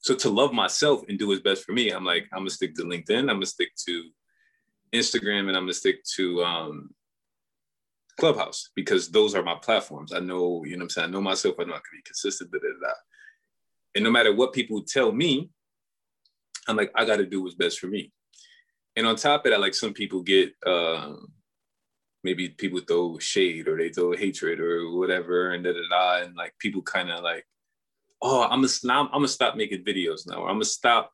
So 0.00 0.14
to 0.14 0.28
love 0.28 0.52
myself 0.52 1.02
and 1.08 1.18
do 1.18 1.28
what's 1.28 1.40
best 1.40 1.64
for 1.64 1.72
me, 1.72 1.90
I'm 1.90 2.04
like, 2.04 2.28
I'm 2.32 2.40
gonna 2.40 2.50
stick 2.50 2.74
to 2.76 2.82
LinkedIn. 2.82 3.20
I'm 3.20 3.36
gonna 3.36 3.46
stick 3.46 3.70
to 3.86 4.04
Instagram, 4.92 5.48
and 5.48 5.56
I'm 5.56 5.64
gonna 5.64 5.74
stick 5.74 6.04
to 6.16 6.44
um, 6.44 6.94
Clubhouse 8.18 8.70
because 8.74 9.10
those 9.10 9.34
are 9.34 9.42
my 9.42 9.56
platforms. 9.56 10.12
I 10.12 10.20
know, 10.20 10.64
you 10.64 10.76
know 10.76 10.84
I'm 10.84 10.90
saying? 10.90 11.08
I 11.08 11.10
know 11.10 11.20
myself, 11.20 11.56
I 11.58 11.64
know 11.64 11.74
I 11.74 11.76
can 11.76 11.98
be 11.98 12.02
consistent, 12.04 12.50
da, 12.50 12.58
da, 12.58 12.68
da. 12.88 12.94
And 13.94 14.04
no 14.04 14.10
matter 14.10 14.34
what 14.34 14.52
people 14.52 14.82
tell 14.82 15.12
me, 15.12 15.50
I'm 16.66 16.76
like, 16.76 16.90
I 16.94 17.04
gotta 17.04 17.26
do 17.26 17.42
what's 17.42 17.54
best 17.54 17.78
for 17.78 17.86
me. 17.86 18.12
And 18.96 19.06
on 19.06 19.16
top 19.16 19.44
of 19.44 19.52
that, 19.52 19.60
like 19.60 19.74
some 19.74 19.92
people 19.92 20.22
get 20.22 20.52
uh, 20.64 21.14
maybe 22.22 22.48
people 22.48 22.80
throw 22.80 23.18
shade 23.18 23.68
or 23.68 23.76
they 23.76 23.90
throw 23.90 24.12
hatred 24.12 24.60
or 24.60 24.90
whatever, 24.92 25.50
and 25.50 25.64
da 25.64 25.72
da 25.72 25.80
da. 25.90 26.24
And 26.24 26.36
like 26.36 26.54
people 26.58 26.82
kind 26.82 27.10
of 27.10 27.22
like, 27.22 27.44
oh, 28.22 28.42
I'm 28.44 28.62
gonna 28.62 29.00
I'm 29.00 29.08
gonna 29.10 29.28
stop 29.28 29.56
making 29.56 29.84
videos 29.84 30.26
now, 30.26 30.36
or 30.36 30.48
I'm 30.48 30.56
gonna 30.56 30.64
stop 30.64 31.12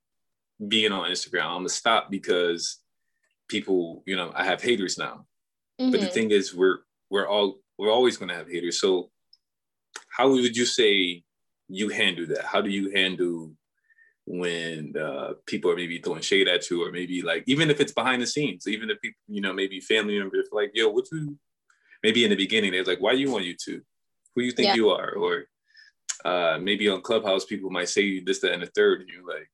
being 0.68 0.92
on 0.92 1.10
Instagram. 1.10 1.46
I'm 1.46 1.58
gonna 1.58 1.68
stop 1.70 2.10
because 2.10 2.78
people, 3.48 4.02
you 4.06 4.16
know, 4.16 4.30
I 4.34 4.44
have 4.44 4.62
haters 4.62 4.98
now. 4.98 5.26
Mm-hmm. 5.80 5.90
But 5.90 6.00
the 6.00 6.06
mm-hmm. 6.06 6.14
thing 6.14 6.30
is, 6.30 6.54
we're 6.54 6.78
we're 7.10 7.28
all 7.28 7.58
we're 7.78 7.92
always 7.92 8.16
going 8.16 8.28
to 8.28 8.34
have 8.34 8.48
haters. 8.48 8.80
So 8.80 9.10
how 10.08 10.30
would 10.30 10.56
you 10.56 10.66
say 10.66 11.22
you 11.68 11.88
handle 11.88 12.26
that? 12.26 12.44
How 12.44 12.60
do 12.60 12.70
you 12.70 12.90
handle 12.90 13.52
when 14.26 14.94
uh, 14.96 15.32
people 15.46 15.70
are 15.70 15.76
maybe 15.76 15.98
throwing 15.98 16.20
shade 16.20 16.46
at 16.46 16.70
you, 16.70 16.84
or 16.84 16.92
maybe 16.92 17.22
like 17.22 17.42
even 17.46 17.70
if 17.70 17.80
it's 17.80 17.92
behind 17.92 18.22
the 18.22 18.26
scenes, 18.26 18.68
even 18.68 18.90
if 18.90 19.00
people, 19.00 19.18
you 19.28 19.40
know, 19.40 19.52
maybe 19.52 19.80
family 19.80 20.18
members 20.18 20.48
like, 20.52 20.70
yo, 20.74 20.88
what 20.88 21.06
you? 21.10 21.36
Maybe 22.02 22.24
in 22.24 22.30
the 22.30 22.36
beginning 22.36 22.72
they're 22.72 22.84
like, 22.84 23.00
why 23.00 23.10
are 23.10 23.14
you 23.14 23.34
on 23.34 23.42
YouTube? 23.42 23.82
Who 24.34 24.42
you 24.42 24.52
think 24.52 24.68
yeah. 24.68 24.74
you 24.74 24.90
are? 24.90 25.10
Or 25.12 25.44
uh, 26.24 26.58
maybe 26.60 26.88
on 26.88 27.02
Clubhouse 27.02 27.44
people 27.44 27.70
might 27.70 27.88
say 27.88 28.02
you 28.02 28.24
this, 28.24 28.40
that, 28.40 28.52
and 28.52 28.62
the 28.62 28.66
third, 28.66 29.00
and 29.00 29.08
you're 29.08 29.26
like, 29.26 29.50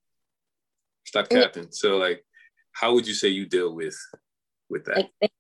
stop 1.05 1.29
capping. 1.29 1.69
So 1.71 1.97
like, 1.97 2.25
how 2.73 2.93
would 2.95 3.07
you 3.07 3.15
say 3.15 3.29
you 3.29 3.47
deal 3.47 3.75
with 3.75 3.97
with 4.69 4.85
that? 4.87 5.09
Like, 5.23 5.33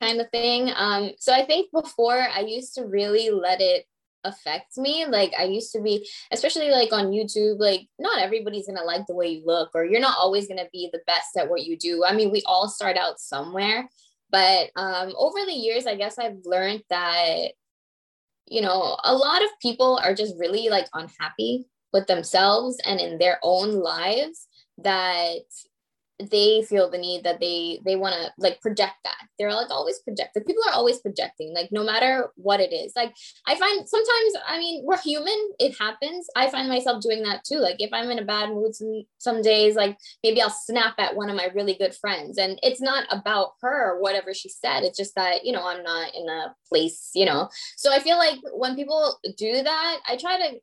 kind 0.00 0.20
of 0.20 0.30
thing. 0.30 0.72
Um, 0.74 1.12
so 1.18 1.32
I 1.32 1.44
think 1.44 1.70
before 1.72 2.20
I 2.20 2.40
used 2.40 2.74
to 2.74 2.86
really 2.86 3.30
let 3.30 3.60
it 3.60 3.86
affect 4.24 4.76
me. 4.76 5.06
Like 5.06 5.32
I 5.38 5.44
used 5.44 5.72
to 5.72 5.80
be, 5.80 6.08
especially 6.30 6.70
like 6.70 6.92
on 6.92 7.10
YouTube, 7.10 7.58
like 7.58 7.88
not 7.98 8.20
everybody's 8.20 8.66
gonna 8.66 8.84
like 8.84 9.06
the 9.06 9.14
way 9.14 9.28
you 9.28 9.46
look, 9.46 9.70
or 9.74 9.84
you're 9.84 10.00
not 10.00 10.18
always 10.18 10.48
gonna 10.48 10.68
be 10.72 10.88
the 10.92 11.00
best 11.06 11.36
at 11.36 11.48
what 11.48 11.64
you 11.64 11.76
do. 11.76 12.04
I 12.04 12.14
mean, 12.14 12.30
we 12.30 12.42
all 12.46 12.68
start 12.68 12.96
out 12.96 13.18
somewhere. 13.18 13.88
But 14.30 14.70
um, 14.76 15.12
over 15.16 15.38
the 15.44 15.52
years, 15.52 15.86
I 15.86 15.96
guess 15.96 16.18
I've 16.18 16.38
learned 16.44 16.82
that, 16.88 17.52
you 18.46 18.60
know, 18.60 18.96
a 19.02 19.14
lot 19.14 19.42
of 19.42 19.48
people 19.60 20.00
are 20.02 20.14
just 20.14 20.38
really 20.38 20.68
like 20.68 20.86
unhappy 20.94 21.66
with 21.92 22.06
themselves 22.06 22.78
and 22.84 23.00
in 23.00 23.18
their 23.18 23.40
own 23.42 23.72
lives 23.72 24.46
that 24.78 25.42
they 26.28 26.62
feel 26.68 26.90
the 26.90 26.98
need 26.98 27.24
that 27.24 27.40
they 27.40 27.80
they 27.84 27.96
want 27.96 28.14
to 28.14 28.32
like 28.38 28.60
project 28.60 28.94
that. 29.04 29.16
They're 29.38 29.52
like 29.52 29.70
always 29.70 29.98
projected 30.00 30.46
people 30.46 30.62
are 30.68 30.74
always 30.74 30.98
projecting 30.98 31.54
like 31.54 31.70
no 31.72 31.84
matter 31.84 32.30
what 32.36 32.60
it 32.60 32.72
is. 32.72 32.92
Like 32.94 33.14
i 33.46 33.54
find 33.54 33.88
sometimes 33.88 34.34
i 34.46 34.58
mean 34.58 34.82
we're 34.84 34.98
human 34.98 35.50
it 35.58 35.76
happens. 35.78 36.26
I 36.36 36.50
find 36.50 36.68
myself 36.68 37.02
doing 37.02 37.22
that 37.22 37.44
too. 37.44 37.56
Like 37.58 37.76
if 37.78 37.90
i'm 37.92 38.10
in 38.10 38.18
a 38.18 38.24
bad 38.24 38.50
mood 38.50 38.74
some, 38.74 39.02
some 39.18 39.42
days 39.42 39.74
like 39.76 39.96
maybe 40.22 40.42
i'll 40.42 40.50
snap 40.50 40.94
at 40.98 41.16
one 41.16 41.30
of 41.30 41.36
my 41.36 41.48
really 41.54 41.74
good 41.74 41.94
friends 41.94 42.38
and 42.38 42.58
it's 42.62 42.80
not 42.80 43.06
about 43.10 43.52
her 43.62 43.92
or 43.92 44.00
whatever 44.00 44.34
she 44.34 44.48
said 44.48 44.82
it's 44.82 44.98
just 44.98 45.14
that 45.14 45.44
you 45.44 45.52
know 45.52 45.66
i'm 45.66 45.82
not 45.82 46.14
in 46.14 46.28
a 46.28 46.54
place 46.68 47.10
you 47.14 47.24
know. 47.24 47.48
So 47.76 47.92
i 47.92 47.98
feel 47.98 48.18
like 48.18 48.38
when 48.52 48.76
people 48.76 49.18
do 49.36 49.62
that 49.62 50.00
i 50.08 50.16
try 50.16 50.36
to 50.38 50.58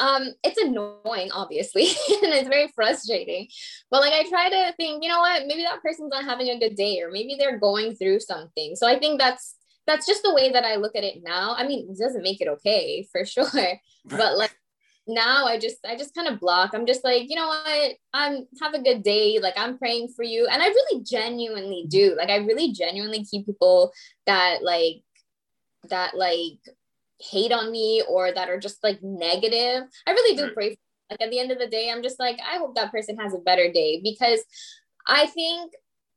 um 0.00 0.28
it's 0.44 0.58
annoying 0.58 1.30
obviously 1.32 1.82
and 2.22 2.32
it's 2.32 2.48
very 2.48 2.68
frustrating. 2.74 3.48
But 3.90 4.00
like 4.00 4.12
i 4.12 4.28
try 4.28 4.48
to 4.48 4.72
think 4.76 5.02
you 5.02 5.08
know 5.08 5.20
what 5.20 5.46
maybe 5.46 5.62
that 5.62 5.82
person's 5.82 6.10
not 6.10 6.24
having 6.24 6.48
a 6.48 6.58
good 6.58 6.76
day 6.76 7.00
or 7.00 7.10
maybe 7.10 7.36
they're 7.38 7.58
going 7.58 7.94
through 7.94 8.20
something. 8.20 8.76
So 8.76 8.86
i 8.86 8.98
think 8.98 9.18
that's 9.18 9.56
that's 9.86 10.06
just 10.06 10.22
the 10.22 10.34
way 10.34 10.52
that 10.52 10.64
i 10.64 10.76
look 10.76 10.94
at 10.96 11.04
it 11.04 11.22
now. 11.24 11.54
I 11.56 11.66
mean 11.66 11.88
it 11.90 11.98
doesn't 11.98 12.22
make 12.22 12.40
it 12.40 12.48
okay 12.48 13.06
for 13.12 13.24
sure. 13.24 13.80
But 14.04 14.38
like 14.38 14.54
now 15.10 15.46
i 15.46 15.58
just 15.58 15.78
i 15.86 15.96
just 15.96 16.14
kind 16.14 16.28
of 16.28 16.38
block. 16.38 16.70
I'm 16.74 16.86
just 16.86 17.02
like 17.02 17.28
you 17.28 17.36
know 17.36 17.48
what? 17.48 17.92
I'm 18.12 18.46
have 18.62 18.74
a 18.74 18.82
good 18.82 19.02
day. 19.02 19.40
Like 19.40 19.54
i'm 19.56 19.78
praying 19.78 20.08
for 20.14 20.22
you. 20.22 20.46
And 20.46 20.62
i 20.62 20.66
really 20.66 21.02
genuinely 21.02 21.86
do. 21.88 22.14
Like 22.16 22.30
i 22.30 22.36
really 22.36 22.72
genuinely 22.72 23.24
keep 23.24 23.46
people 23.46 23.92
that 24.26 24.62
like 24.62 25.02
that 25.88 26.16
like 26.16 26.58
hate 27.20 27.52
on 27.52 27.70
me 27.70 28.02
or 28.08 28.32
that 28.32 28.48
are 28.48 28.58
just 28.58 28.82
like 28.82 29.02
negative. 29.02 29.84
I 30.06 30.10
really 30.10 30.36
do 30.36 30.52
pray. 30.52 30.70
For, 30.70 30.76
like 31.10 31.22
at 31.22 31.30
the 31.30 31.38
end 31.38 31.50
of 31.50 31.58
the 31.58 31.66
day, 31.66 31.90
I'm 31.90 32.02
just 32.02 32.20
like, 32.20 32.38
I 32.40 32.58
hope 32.58 32.74
that 32.74 32.92
person 32.92 33.16
has 33.18 33.34
a 33.34 33.38
better 33.38 33.72
day 33.72 34.00
because 34.02 34.40
I 35.06 35.26
think, 35.26 35.72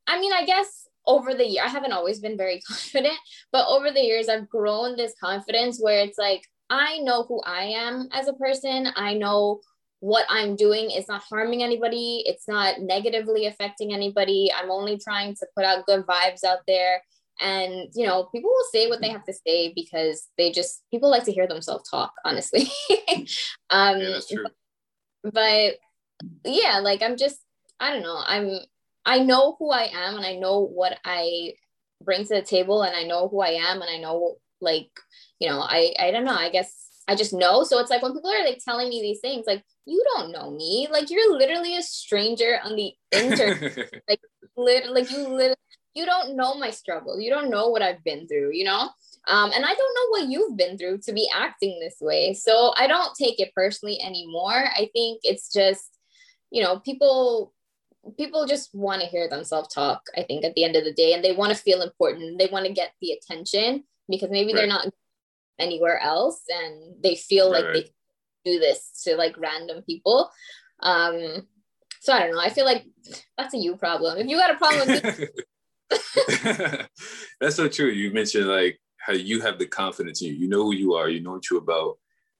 I 0.07 0.19
mean, 0.19 0.33
I 0.33 0.45
guess 0.45 0.87
over 1.07 1.33
the 1.33 1.47
year, 1.47 1.63
I 1.63 1.69
haven't 1.69 1.93
always 1.93 2.19
been 2.19 2.37
very 2.37 2.61
confident, 2.67 3.17
but 3.51 3.67
over 3.67 3.91
the 3.91 4.01
years, 4.01 4.29
I've 4.29 4.49
grown 4.49 4.95
this 4.95 5.13
confidence 5.21 5.79
where 5.81 5.99
it's 5.99 6.17
like, 6.17 6.43
I 6.69 6.99
know 6.99 7.23
who 7.23 7.41
I 7.41 7.63
am 7.63 8.07
as 8.13 8.27
a 8.27 8.33
person. 8.33 8.87
I 8.95 9.13
know 9.13 9.61
what 9.99 10.25
I'm 10.29 10.55
doing 10.55 10.89
is 10.89 11.07
not 11.07 11.21
harming 11.29 11.63
anybody. 11.63 12.23
It's 12.25 12.47
not 12.47 12.81
negatively 12.81 13.45
affecting 13.45 13.93
anybody. 13.93 14.51
I'm 14.51 14.71
only 14.71 14.97
trying 14.97 15.35
to 15.35 15.47
put 15.55 15.63
out 15.65 15.85
good 15.85 16.05
vibes 16.05 16.43
out 16.43 16.59
there 16.67 17.01
and 17.41 17.89
you 17.95 18.05
know 18.05 18.25
people 18.25 18.49
will 18.49 18.67
say 18.71 18.87
what 18.87 19.01
they 19.01 19.09
have 19.09 19.23
to 19.25 19.33
say 19.33 19.73
because 19.75 20.27
they 20.37 20.51
just 20.51 20.83
people 20.91 21.09
like 21.09 21.25
to 21.25 21.31
hear 21.31 21.47
themselves 21.47 21.89
talk 21.89 22.13
honestly. 22.23 22.69
Um 23.69 23.99
yeah, 23.99 24.09
that's 24.11 24.27
true. 24.27 24.45
But, 25.23 25.75
yeah 26.45 26.79
like 26.83 27.01
i'm 27.01 27.17
just 27.17 27.39
i 27.79 27.91
don't 27.91 28.03
know. 28.03 28.21
I'm 28.25 28.59
i 29.05 29.19
know 29.19 29.55
who 29.57 29.71
i 29.71 29.89
am 29.93 30.17
and 30.17 30.25
i 30.25 30.35
know 30.35 30.61
what 30.61 30.99
i 31.03 31.53
bring 32.03 32.23
to 32.25 32.35
the 32.35 32.41
table 32.41 32.83
and 32.83 32.95
i 32.95 33.03
know 33.03 33.27
who 33.27 33.41
i 33.41 33.49
am 33.49 33.81
and 33.81 33.89
i 33.89 33.97
know 33.97 34.35
like 34.59 34.91
you 35.39 35.49
know 35.49 35.59
i 35.59 35.93
i 35.99 36.11
don't 36.11 36.25
know. 36.25 36.35
I 36.35 36.49
guess 36.49 36.73
i 37.07 37.15
just 37.15 37.33
know. 37.33 37.63
So 37.63 37.79
it's 37.79 37.89
like 37.89 38.01
when 38.01 38.13
people 38.13 38.31
are 38.31 38.45
like 38.45 38.61
telling 38.63 38.89
me 38.89 39.01
these 39.01 39.19
things 39.19 39.45
like 39.47 39.63
you 39.85 40.03
don't 40.15 40.31
know 40.31 40.51
me. 40.51 40.87
Like 40.91 41.09
you're 41.09 41.35
literally 41.37 41.75
a 41.75 41.81
stranger 41.81 42.59
on 42.63 42.75
the 42.75 42.93
internet. 43.11 44.01
Like 44.07 44.21
lit- 44.55 44.91
like 44.91 45.11
you 45.11 45.27
literally 45.27 45.55
you 45.93 46.05
don't 46.05 46.35
know 46.35 46.55
my 46.55 46.71
struggle. 46.71 47.19
You 47.19 47.29
don't 47.29 47.49
know 47.49 47.69
what 47.69 47.81
I've 47.81 48.03
been 48.03 48.27
through, 48.27 48.51
you 48.53 48.63
know? 48.63 48.89
Um, 49.27 49.51
and 49.53 49.65
I 49.65 49.73
don't 49.73 49.77
know 49.77 50.09
what 50.09 50.29
you've 50.29 50.57
been 50.57 50.77
through 50.77 50.99
to 50.99 51.13
be 51.13 51.29
acting 51.33 51.79
this 51.79 51.97
way. 52.01 52.33
So 52.33 52.73
I 52.77 52.87
don't 52.87 53.15
take 53.15 53.39
it 53.39 53.53
personally 53.53 54.01
anymore. 54.01 54.51
I 54.53 54.89
think 54.93 55.21
it's 55.23 55.51
just, 55.51 55.97
you 56.49 56.63
know, 56.63 56.79
people 56.79 57.53
people 58.17 58.47
just 58.47 58.73
want 58.73 58.99
to 59.01 59.07
hear 59.07 59.29
themselves 59.29 59.71
talk, 59.71 60.01
I 60.17 60.23
think, 60.23 60.43
at 60.43 60.55
the 60.55 60.63
end 60.63 60.75
of 60.75 60.83
the 60.83 60.93
day. 60.93 61.13
And 61.13 61.23
they 61.23 61.33
want 61.33 61.55
to 61.55 61.61
feel 61.61 61.83
important. 61.83 62.39
They 62.39 62.49
want 62.51 62.65
to 62.65 62.73
get 62.73 62.93
the 62.99 63.11
attention 63.11 63.83
because 64.09 64.31
maybe 64.31 64.53
right. 64.53 64.61
they're 64.61 64.67
not 64.67 64.87
anywhere 65.59 65.99
else 65.99 66.41
and 66.49 66.95
they 67.03 67.15
feel 67.15 67.51
right. 67.51 67.63
like 67.63 67.73
they 67.73 67.91
do 68.43 68.59
this 68.59 69.03
to 69.03 69.15
like 69.15 69.37
random 69.37 69.83
people. 69.83 70.31
Um, 70.79 71.47
so 71.99 72.13
I 72.13 72.21
don't 72.21 72.31
know. 72.31 72.39
I 72.39 72.49
feel 72.49 72.65
like 72.65 72.85
that's 73.37 73.53
a 73.53 73.57
you 73.57 73.75
problem. 73.75 74.17
If 74.17 74.27
you 74.27 74.37
got 74.37 74.49
a 74.49 74.57
problem 74.57 74.87
with 74.87 75.29
That's 77.39 77.55
so 77.55 77.67
true. 77.67 77.89
You 77.89 78.11
mentioned 78.11 78.47
like 78.47 78.79
how 78.97 79.13
you 79.13 79.41
have 79.41 79.59
the 79.59 79.65
confidence 79.65 80.21
in 80.21 80.29
you. 80.29 80.33
You 80.33 80.49
know 80.49 80.63
who 80.63 80.73
you 80.73 80.93
are. 80.93 81.09
You 81.09 81.21
know 81.21 81.31
what 81.31 81.49
you're 81.49 81.59
about. 81.59 81.97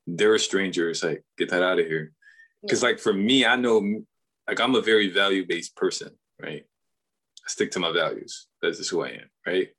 They're 0.08 0.36
a 0.36 0.40
stranger. 0.40 0.90
It's 0.90 1.04
like 1.04 1.24
get 1.38 1.50
that 1.50 1.64
out 1.64 1.80
of 1.80 1.86
here. 1.86 2.14
Because 2.62 2.82
yeah. 2.82 2.90
like 2.90 3.00
for 3.00 3.14
me, 3.14 3.46
I 3.46 3.56
know 3.56 4.04
like 4.48 4.60
I'm 4.60 4.76
a 4.76 4.82
very 4.82 5.10
value 5.10 5.46
based 5.46 5.76
person, 5.76 6.10
right? 6.42 6.64
I 6.64 7.48
stick 7.50 7.72
to 7.72 7.80
my 7.80 7.92
values. 7.92 8.48
That's 8.62 8.78
just 8.78 8.90
who 8.90 9.04
I 9.04 9.10
am, 9.10 9.30
right? 9.46 9.70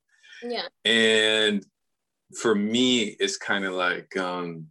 Yeah. 0.43 0.67
And 0.85 1.64
for 2.41 2.55
me, 2.55 3.02
it's 3.21 3.37
kind 3.37 3.64
of 3.64 3.75
like 3.75 4.17
um 4.17 4.67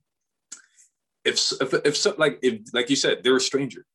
if 1.24 1.54
if 1.62 1.74
if 1.86 1.98
so, 1.98 2.16
like 2.18 2.40
if 2.42 2.62
like 2.74 2.90
you 2.90 2.96
said, 2.96 3.24
they're 3.24 3.36
a 3.36 3.42
stranger 3.42 3.86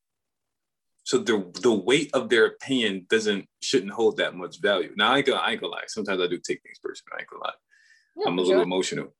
so 1.06 1.18
the 1.18 1.48
the 1.62 1.72
weight 1.72 2.10
of 2.14 2.28
their 2.28 2.46
opinion 2.46 3.06
doesn't 3.08 3.48
shouldn't 3.62 3.92
hold 3.92 4.16
that 4.16 4.34
much 4.34 4.60
value. 4.60 4.92
Now 4.96 5.12
I 5.12 5.18
ain't 5.18 5.26
gonna, 5.26 5.38
I 5.38 5.52
ain't 5.52 5.60
gonna 5.60 5.72
lie. 5.72 5.84
Sometimes 5.86 6.20
I 6.20 6.26
do 6.26 6.38
take 6.38 6.60
things 6.62 6.80
personal. 6.82 7.16
I 7.16 7.20
ain't 7.20 7.30
gonna 7.30 7.44
lie. 7.44 7.52
Yeah, 8.16 8.24
I'm 8.26 8.38
a 8.38 8.42
little 8.42 8.62
emotional. 8.62 9.14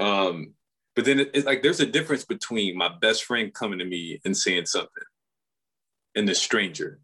Um, 0.00 0.54
but 0.96 1.04
then 1.04 1.20
it, 1.20 1.30
it's 1.32 1.46
like 1.46 1.62
there's 1.62 1.78
a 1.78 1.86
difference 1.86 2.24
between 2.24 2.76
my 2.76 2.90
best 3.00 3.22
friend 3.22 3.54
coming 3.54 3.78
to 3.78 3.84
me 3.84 4.20
and 4.24 4.36
saying 4.36 4.66
something, 4.66 5.04
and 6.16 6.28
the 6.28 6.34
stranger 6.34 6.98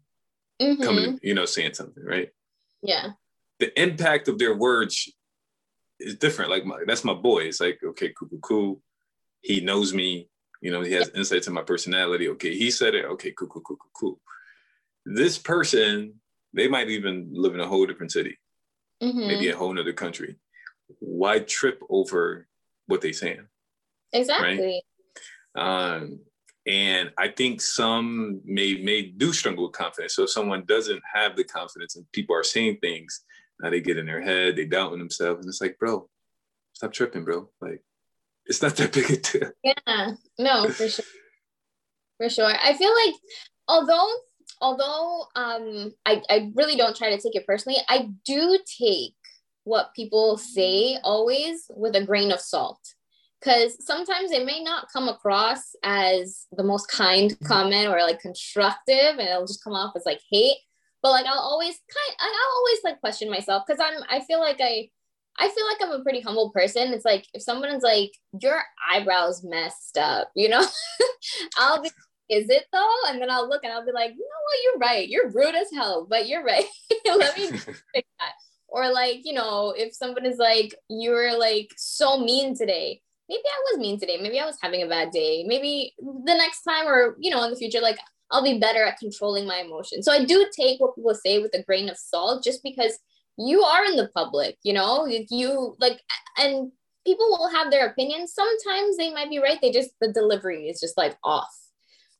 mm-hmm. 0.61 0.83
coming, 0.83 1.19
you 1.23 1.33
know, 1.33 1.45
saying 1.45 1.75
something, 1.75 2.03
right? 2.03 2.27
Yeah. 2.81 3.11
The 3.59 3.81
impact 3.81 4.27
of 4.27 4.37
their 4.37 4.53
words 4.53 5.09
is 6.01 6.15
different. 6.17 6.51
Like 6.51 6.65
my, 6.65 6.79
that's 6.85 7.05
my 7.05 7.13
boy. 7.13 7.43
It's 7.43 7.61
like 7.61 7.79
okay, 7.81 8.11
cool, 8.19 8.27
cool, 8.27 8.39
cool. 8.39 8.81
He 9.39 9.61
knows 9.61 9.93
me. 9.93 10.27
You 10.63 10.71
know, 10.71 10.81
he 10.81 10.93
has 10.93 11.09
insight 11.09 11.43
to 11.43 11.51
my 11.51 11.61
personality. 11.61 12.29
Okay, 12.29 12.55
he 12.55 12.71
said 12.71 12.95
it. 12.95 13.03
Okay, 13.03 13.33
cool, 13.37 13.49
cool, 13.49 13.61
cool, 13.61 13.75
cool, 13.75 13.91
cool. 13.93 14.21
This 15.05 15.37
person, 15.37 16.21
they 16.53 16.69
might 16.69 16.89
even 16.89 17.31
live 17.33 17.53
in 17.53 17.59
a 17.59 17.67
whole 17.67 17.85
different 17.85 18.13
city, 18.13 18.37
mm-hmm. 19.03 19.27
maybe 19.27 19.49
a 19.49 19.57
whole 19.57 19.77
other 19.77 19.91
country. 19.91 20.37
Why 20.99 21.39
trip 21.39 21.83
over 21.89 22.47
what 22.87 23.01
they 23.01 23.11
saying? 23.11 23.45
Exactly. 24.13 24.81
Right? 25.57 25.95
Um, 25.95 26.21
and 26.65 27.11
I 27.17 27.27
think 27.27 27.59
some 27.59 28.39
may 28.45 28.75
may 28.75 29.01
do 29.01 29.33
struggle 29.33 29.65
with 29.65 29.73
confidence. 29.73 30.15
So 30.15 30.23
if 30.23 30.29
someone 30.29 30.63
doesn't 30.65 31.03
have 31.13 31.35
the 31.35 31.43
confidence 31.43 31.97
and 31.97 32.09
people 32.13 32.37
are 32.37 32.43
saying 32.43 32.77
things, 32.77 33.25
now 33.61 33.69
they 33.69 33.81
get 33.81 33.97
in 33.97 34.05
their 34.05 34.21
head, 34.21 34.55
they 34.55 34.63
doubt 34.63 34.85
doubting 34.85 34.99
themselves, 34.99 35.41
and 35.41 35.49
it's 35.49 35.59
like, 35.59 35.77
bro, 35.77 36.07
stop 36.71 36.93
tripping, 36.93 37.25
bro. 37.25 37.49
Like 37.59 37.81
it's 38.45 38.61
not 38.61 38.75
that 38.75 38.93
big 38.93 39.09
a 39.09 39.17
deal. 39.17 39.51
Yeah, 39.63 40.11
no, 40.37 40.69
for 40.69 40.87
sure. 40.87 41.05
For 42.17 42.29
sure. 42.29 42.53
I 42.63 42.73
feel 42.73 42.93
like 42.93 43.15
although 43.67 44.09
although 44.61 45.25
um 45.35 45.93
I, 46.05 46.21
I 46.29 46.51
really 46.55 46.75
don't 46.75 46.95
try 46.95 47.09
to 47.09 47.21
take 47.21 47.35
it 47.35 47.47
personally, 47.47 47.79
I 47.89 48.09
do 48.25 48.59
take 48.79 49.15
what 49.63 49.93
people 49.95 50.37
say 50.37 50.97
always 51.03 51.69
with 51.75 51.95
a 51.95 52.05
grain 52.05 52.31
of 52.31 52.39
salt. 52.39 52.79
Because 53.39 53.85
sometimes 53.85 54.31
it 54.31 54.45
may 54.45 54.63
not 54.63 54.87
come 54.91 55.09
across 55.09 55.75
as 55.83 56.45
the 56.53 56.63
most 56.63 56.87
kind 56.89 57.37
comment 57.43 57.89
or 57.89 57.99
like 57.99 58.21
constructive, 58.21 59.17
and 59.17 59.21
it'll 59.21 59.45
just 59.45 59.63
come 59.63 59.73
off 59.73 59.93
as 59.97 60.03
like 60.05 60.21
hate. 60.31 60.57
But 61.01 61.11
like 61.11 61.25
I'll 61.25 61.39
always 61.39 61.75
kind, 61.93 62.17
I'll 62.19 62.57
always 62.57 62.79
like 62.85 63.01
question 63.01 63.29
myself 63.29 63.63
because 63.67 63.83
I'm 63.83 64.01
I 64.09 64.23
feel 64.23 64.39
like 64.39 64.61
I 64.61 64.89
I 65.39 65.49
feel 65.49 65.65
like 65.65 65.77
I'm 65.81 65.99
a 65.99 66.03
pretty 66.03 66.21
humble 66.21 66.51
person. 66.51 66.93
It's 66.93 67.05
like 67.05 67.27
if 67.33 67.41
someone's 67.41 67.83
like, 67.83 68.11
your 68.39 68.61
eyebrows 68.91 69.43
messed 69.43 69.97
up, 69.97 70.29
you 70.35 70.49
know, 70.49 70.65
I'll 71.57 71.81
be, 71.81 71.89
is 72.29 72.49
it 72.49 72.65
though? 72.71 72.95
And 73.07 73.21
then 73.21 73.29
I'll 73.29 73.49
look 73.49 73.63
and 73.63 73.73
I'll 73.73 73.85
be 73.85 73.91
like, 73.91 74.11
you 74.11 74.17
know 74.17 74.43
what, 74.45 74.63
you're 74.63 74.79
right. 74.79 75.09
You're 75.09 75.31
rude 75.31 75.55
as 75.55 75.67
hell, 75.73 76.05
but 76.09 76.27
you're 76.27 76.43
right. 76.43 76.65
Let 77.05 77.37
me 77.37 77.47
fix 77.51 77.73
that. 77.93 78.33
Or 78.67 78.91
like, 78.91 79.21
you 79.23 79.33
know, 79.33 79.73
if 79.75 79.93
someone 79.93 80.25
is 80.25 80.37
like, 80.37 80.75
you're 80.89 81.37
like 81.37 81.71
so 81.77 82.17
mean 82.17 82.55
today, 82.55 83.01
maybe 83.29 83.43
I 83.45 83.71
was 83.71 83.79
mean 83.79 83.99
today. 83.99 84.17
Maybe 84.21 84.39
I 84.39 84.45
was 84.45 84.57
having 84.61 84.83
a 84.83 84.87
bad 84.87 85.11
day. 85.11 85.43
Maybe 85.47 85.93
the 85.99 86.35
next 86.35 86.63
time 86.63 86.87
or, 86.87 87.15
you 87.19 87.31
know, 87.31 87.43
in 87.43 87.51
the 87.51 87.57
future, 87.57 87.81
like 87.81 87.97
I'll 88.31 88.43
be 88.43 88.59
better 88.59 88.83
at 88.83 88.97
controlling 88.97 89.47
my 89.47 89.57
emotions. 89.57 90.05
So 90.05 90.11
I 90.11 90.25
do 90.25 90.47
take 90.59 90.79
what 90.79 90.95
people 90.95 91.13
say 91.13 91.39
with 91.39 91.53
a 91.53 91.63
grain 91.63 91.89
of 91.89 91.97
salt 91.97 92.43
just 92.43 92.63
because 92.63 92.97
you 93.37 93.61
are 93.63 93.85
in 93.85 93.95
the 93.95 94.09
public 94.15 94.57
you 94.63 94.73
know 94.73 95.05
you 95.07 95.75
like 95.79 95.99
and 96.37 96.71
people 97.05 97.27
will 97.29 97.49
have 97.49 97.71
their 97.71 97.87
opinions. 97.87 98.33
Sometimes 98.33 98.97
they 98.97 99.11
might 99.11 99.29
be 99.29 99.39
right. 99.39 99.59
They 99.61 99.71
just 99.71 99.91
the 99.99 100.11
delivery 100.11 100.67
is 100.69 100.79
just 100.79 100.97
like 100.97 101.17
off. 101.23 101.53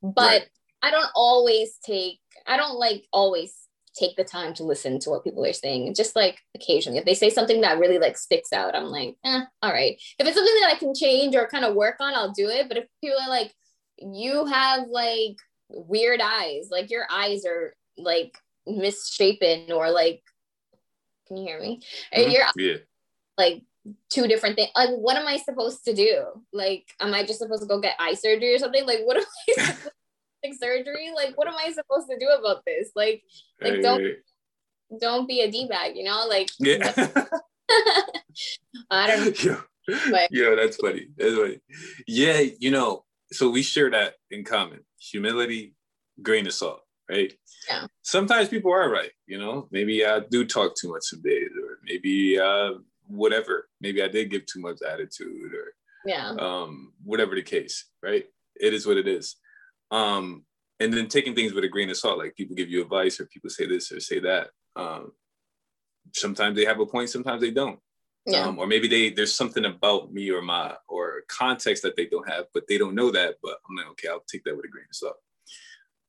But 0.01 0.41
right. 0.41 0.43
i 0.81 0.91
don't 0.91 1.09
always 1.15 1.77
take 1.85 2.19
i 2.45 2.57
don't 2.57 2.77
like 2.77 3.05
always 3.13 3.55
take 3.97 4.17
the 4.17 4.23
time 4.23 4.53
to 4.55 4.63
listen 4.63 4.99
to 4.99 5.09
what 5.09 5.23
people 5.23 5.45
are 5.45 5.53
saying. 5.53 5.93
Just 5.95 6.15
like 6.15 6.39
occasionally. 6.55 6.99
If 6.99 7.05
they 7.05 7.13
say 7.13 7.29
something 7.29 7.61
that 7.61 7.79
really 7.79 7.99
like 7.99 8.17
sticks 8.17 8.51
out 8.51 8.75
i'm 8.75 8.85
like 8.85 9.15
eh, 9.23 9.41
all 9.61 9.71
right. 9.71 9.95
If 10.19 10.27
it's 10.27 10.35
something 10.35 10.61
that 10.61 10.73
i 10.75 10.77
can 10.77 10.93
change 10.93 11.35
or 11.35 11.47
kind 11.47 11.65
of 11.65 11.75
work 11.75 11.97
on 11.99 12.13
i'll 12.13 12.33
do 12.33 12.49
it. 12.49 12.67
But 12.67 12.77
if 12.77 12.85
people 13.01 13.17
are 13.21 13.29
like 13.29 13.53
you 13.97 14.45
have 14.45 14.87
like 14.89 15.37
weird 15.69 16.19
eyes. 16.21 16.67
Like 16.69 16.91
your 16.91 17.05
eyes 17.09 17.45
are 17.45 17.73
like 17.97 18.37
misshapen 18.67 19.71
or 19.71 19.89
like 19.91 20.21
can 21.33 21.43
you 21.43 21.47
hear 21.47 21.59
me? 21.59 21.81
Mm-hmm. 22.13 22.31
you're 22.31 22.43
yeah. 22.57 22.77
like 23.37 23.63
two 24.09 24.27
different 24.27 24.55
things 24.55 24.69
like 24.75 24.91
what 24.91 25.17
am 25.17 25.27
i 25.27 25.37
supposed 25.37 25.83
to 25.85 25.93
do? 25.93 26.23
Like 26.51 26.87
am 26.99 27.13
i 27.13 27.23
just 27.23 27.39
supposed 27.39 27.61
to 27.63 27.67
go 27.67 27.79
get 27.79 27.95
eye 27.99 28.13
surgery 28.13 28.55
or 28.55 28.59
something? 28.59 28.85
Like 28.85 29.01
what 29.03 29.17
am 29.17 29.23
i 29.57 29.75
like 30.43 30.53
surgery? 30.59 31.11
Like 31.15 31.37
what 31.37 31.47
am 31.47 31.55
i 31.55 31.71
supposed 31.71 32.09
to 32.09 32.17
do 32.17 32.27
about 32.27 32.63
this? 32.65 32.91
Like 32.95 33.23
like 33.61 33.73
hey, 33.73 33.81
don't 33.81 34.03
don't 35.01 35.27
be 35.27 35.41
a 35.41 35.51
d-bag 35.51 35.95
you 35.95 36.03
know? 36.03 36.25
Like 36.29 36.49
yeah. 36.59 36.93
I 38.91 39.07
don't 39.07 39.45
know. 39.45 39.61
But, 40.09 40.29
yeah 40.31 40.55
that's 40.55 40.77
funny. 40.77 41.07
That's 41.17 41.35
funny. 41.35 41.59
Yeah 42.07 42.39
you 42.39 42.71
know 42.71 43.03
so 43.33 43.49
we 43.49 43.63
share 43.63 43.89
that 43.91 44.13
in 44.31 44.45
common. 44.45 44.79
Humility 44.97 45.75
grain 46.21 46.47
of 46.47 46.53
salt 46.53 46.83
right? 47.09 47.33
Yeah. 47.69 47.87
Sometimes 48.01 48.49
people 48.49 48.71
are 48.71 48.89
right 48.89 49.11
you 49.27 49.37
know? 49.39 49.67
Maybe 49.71 50.05
i 50.05 50.19
do 50.19 50.45
talk 50.45 50.75
too 50.75 50.91
much 50.91 51.03
some 51.03 51.21
days 51.21 51.49
or 51.61 51.79
maybe 51.83 52.39
uh 52.39 52.73
whatever. 53.07 53.69
Maybe 53.81 54.01
i 54.01 54.07
did 54.07 54.31
give 54.31 54.45
too 54.45 54.61
much 54.61 54.79
attitude 54.81 55.53
or 55.53 55.73
yeah. 56.05 56.31
um 56.39 56.93
whatever 57.03 57.35
the 57.35 57.43
case 57.43 57.85
right? 58.01 58.25
It 58.59 58.73
is 58.73 58.85
what 58.85 58.97
it 58.97 59.07
is. 59.07 59.35
Um 59.91 60.45
and 60.79 60.93
then 60.93 61.07
taking 61.07 61.35
things 61.35 61.53
with 61.53 61.63
a 61.63 61.69
grain 61.69 61.89
of 61.89 61.97
salt 61.97 62.17
like 62.17 62.35
people 62.35 62.55
give 62.55 62.69
you 62.69 62.81
advice 62.81 63.19
or 63.19 63.25
people 63.27 63.49
say 63.49 63.67
this 63.67 63.91
or 63.91 63.99
say 63.99 64.19
that 64.19 64.49
um 64.75 65.11
sometimes 66.13 66.55
they 66.55 66.65
have 66.65 66.79
a 66.79 66.85
point 66.85 67.09
sometimes 67.09 67.41
they 67.41 67.51
don't. 67.51 67.79
Yeah. 68.25 68.45
Um, 68.45 68.57
or 68.57 68.67
maybe 68.67 68.87
they 68.87 69.09
there's 69.09 69.35
something 69.35 69.65
about 69.65 70.13
me 70.13 70.29
or 70.31 70.41
my 70.41 70.75
or 70.87 71.23
context 71.27 71.83
that 71.83 71.97
they 71.97 72.05
don't 72.05 72.29
have, 72.29 72.45
but 72.53 72.63
they 72.67 72.77
don't 72.77 72.95
know 72.95 73.11
that. 73.11 73.35
But 73.43 73.57
I'm 73.67 73.75
like, 73.75 73.87
okay, 73.91 74.07
I'll 74.07 74.23
take 74.27 74.45
that 74.45 74.55
with 74.55 74.65
a 74.65 74.69
grain 74.69 74.85
of 74.89 74.95
salt. 74.95 75.15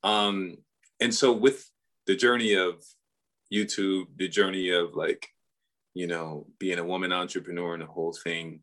Um, 0.05 0.59
and 1.01 1.15
so 1.15 1.33
with 1.33 1.71
the 2.07 2.17
journey 2.17 2.55
of 2.55 2.85
YouTube, 3.53 4.07
the 4.17 4.29
journey 4.29 4.71
of 4.71 4.95
like, 4.95 5.29
you 5.95 6.07
know, 6.07 6.47
being 6.59 6.79
a 6.79 6.85
woman 6.85 7.13
entrepreneur 7.13 7.75
and 7.75 7.83
the 7.83 7.87
whole 7.87 8.17
thing, 8.25 8.61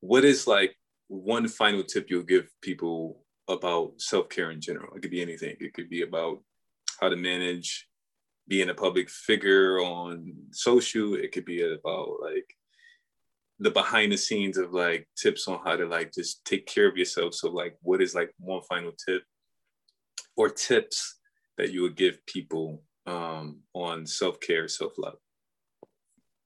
what 0.00 0.24
is 0.24 0.46
like 0.46 0.76
one 1.08 1.48
final 1.48 1.82
tip 1.82 2.08
you'll 2.08 2.22
give 2.22 2.48
people 2.62 3.24
about 3.48 4.00
self-care 4.00 4.50
in 4.50 4.60
general? 4.60 4.94
It 4.94 5.02
could 5.02 5.10
be 5.10 5.22
anything. 5.22 5.56
It 5.60 5.74
could 5.74 5.88
be 5.88 6.02
about 6.02 6.42
how 7.00 7.08
to 7.08 7.16
manage 7.16 7.88
being 8.46 8.70
a 8.70 8.74
public 8.74 9.10
figure 9.10 9.78
on 9.80 10.32
social. 10.52 11.14
It 11.14 11.32
could 11.32 11.44
be 11.44 11.62
about 11.62 12.20
like 12.22 12.46
the 13.58 13.70
behind 13.70 14.12
the 14.12 14.16
scenes 14.16 14.56
of 14.56 14.72
like 14.72 15.08
tips 15.16 15.48
on 15.48 15.60
how 15.64 15.76
to 15.76 15.86
like 15.86 16.12
just 16.12 16.44
take 16.44 16.66
care 16.66 16.88
of 16.88 16.96
yourself. 16.96 17.34
So 17.34 17.50
like 17.50 17.76
what 17.82 18.00
is 18.00 18.14
like 18.14 18.32
one 18.38 18.62
final 18.68 18.92
tip 18.92 19.22
or 20.38 20.48
tips 20.48 21.16
that 21.58 21.72
you 21.72 21.82
would 21.82 21.96
give 21.96 22.24
people 22.24 22.82
um, 23.06 23.60
on 23.74 24.06
self-care, 24.06 24.68
self-love? 24.68 25.18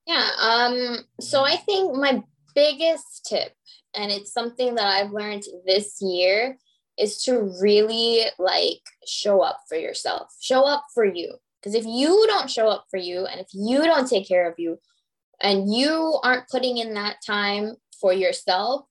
Yeah. 0.05 0.29
Um, 0.41 0.97
so 1.21 1.45
I 1.45 1.55
think 1.55 1.95
my 1.95 2.23
biggest 2.55 3.25
tip, 3.29 3.53
and 3.95 4.11
it's 4.11 4.33
something 4.33 4.75
that 4.75 4.87
I've 4.87 5.11
learned 5.11 5.43
this 5.65 6.01
year, 6.01 6.57
is 6.97 7.23
to 7.23 7.55
really 7.61 8.25
like 8.37 8.81
show 9.07 9.41
up 9.41 9.59
for 9.69 9.77
yourself. 9.77 10.33
Show 10.41 10.65
up 10.65 10.83
for 10.93 11.05
you. 11.05 11.35
Because 11.59 11.75
if 11.75 11.85
you 11.85 12.25
don't 12.27 12.51
show 12.51 12.67
up 12.67 12.85
for 12.91 12.97
you 12.97 13.25
and 13.25 13.39
if 13.39 13.47
you 13.53 13.79
don't 13.83 14.09
take 14.09 14.27
care 14.27 14.49
of 14.49 14.55
you 14.57 14.79
and 15.41 15.73
you 15.73 16.19
aren't 16.21 16.49
putting 16.49 16.77
in 16.77 16.93
that 16.95 17.17
time 17.25 17.75
for 18.01 18.11
yourself, 18.11 18.85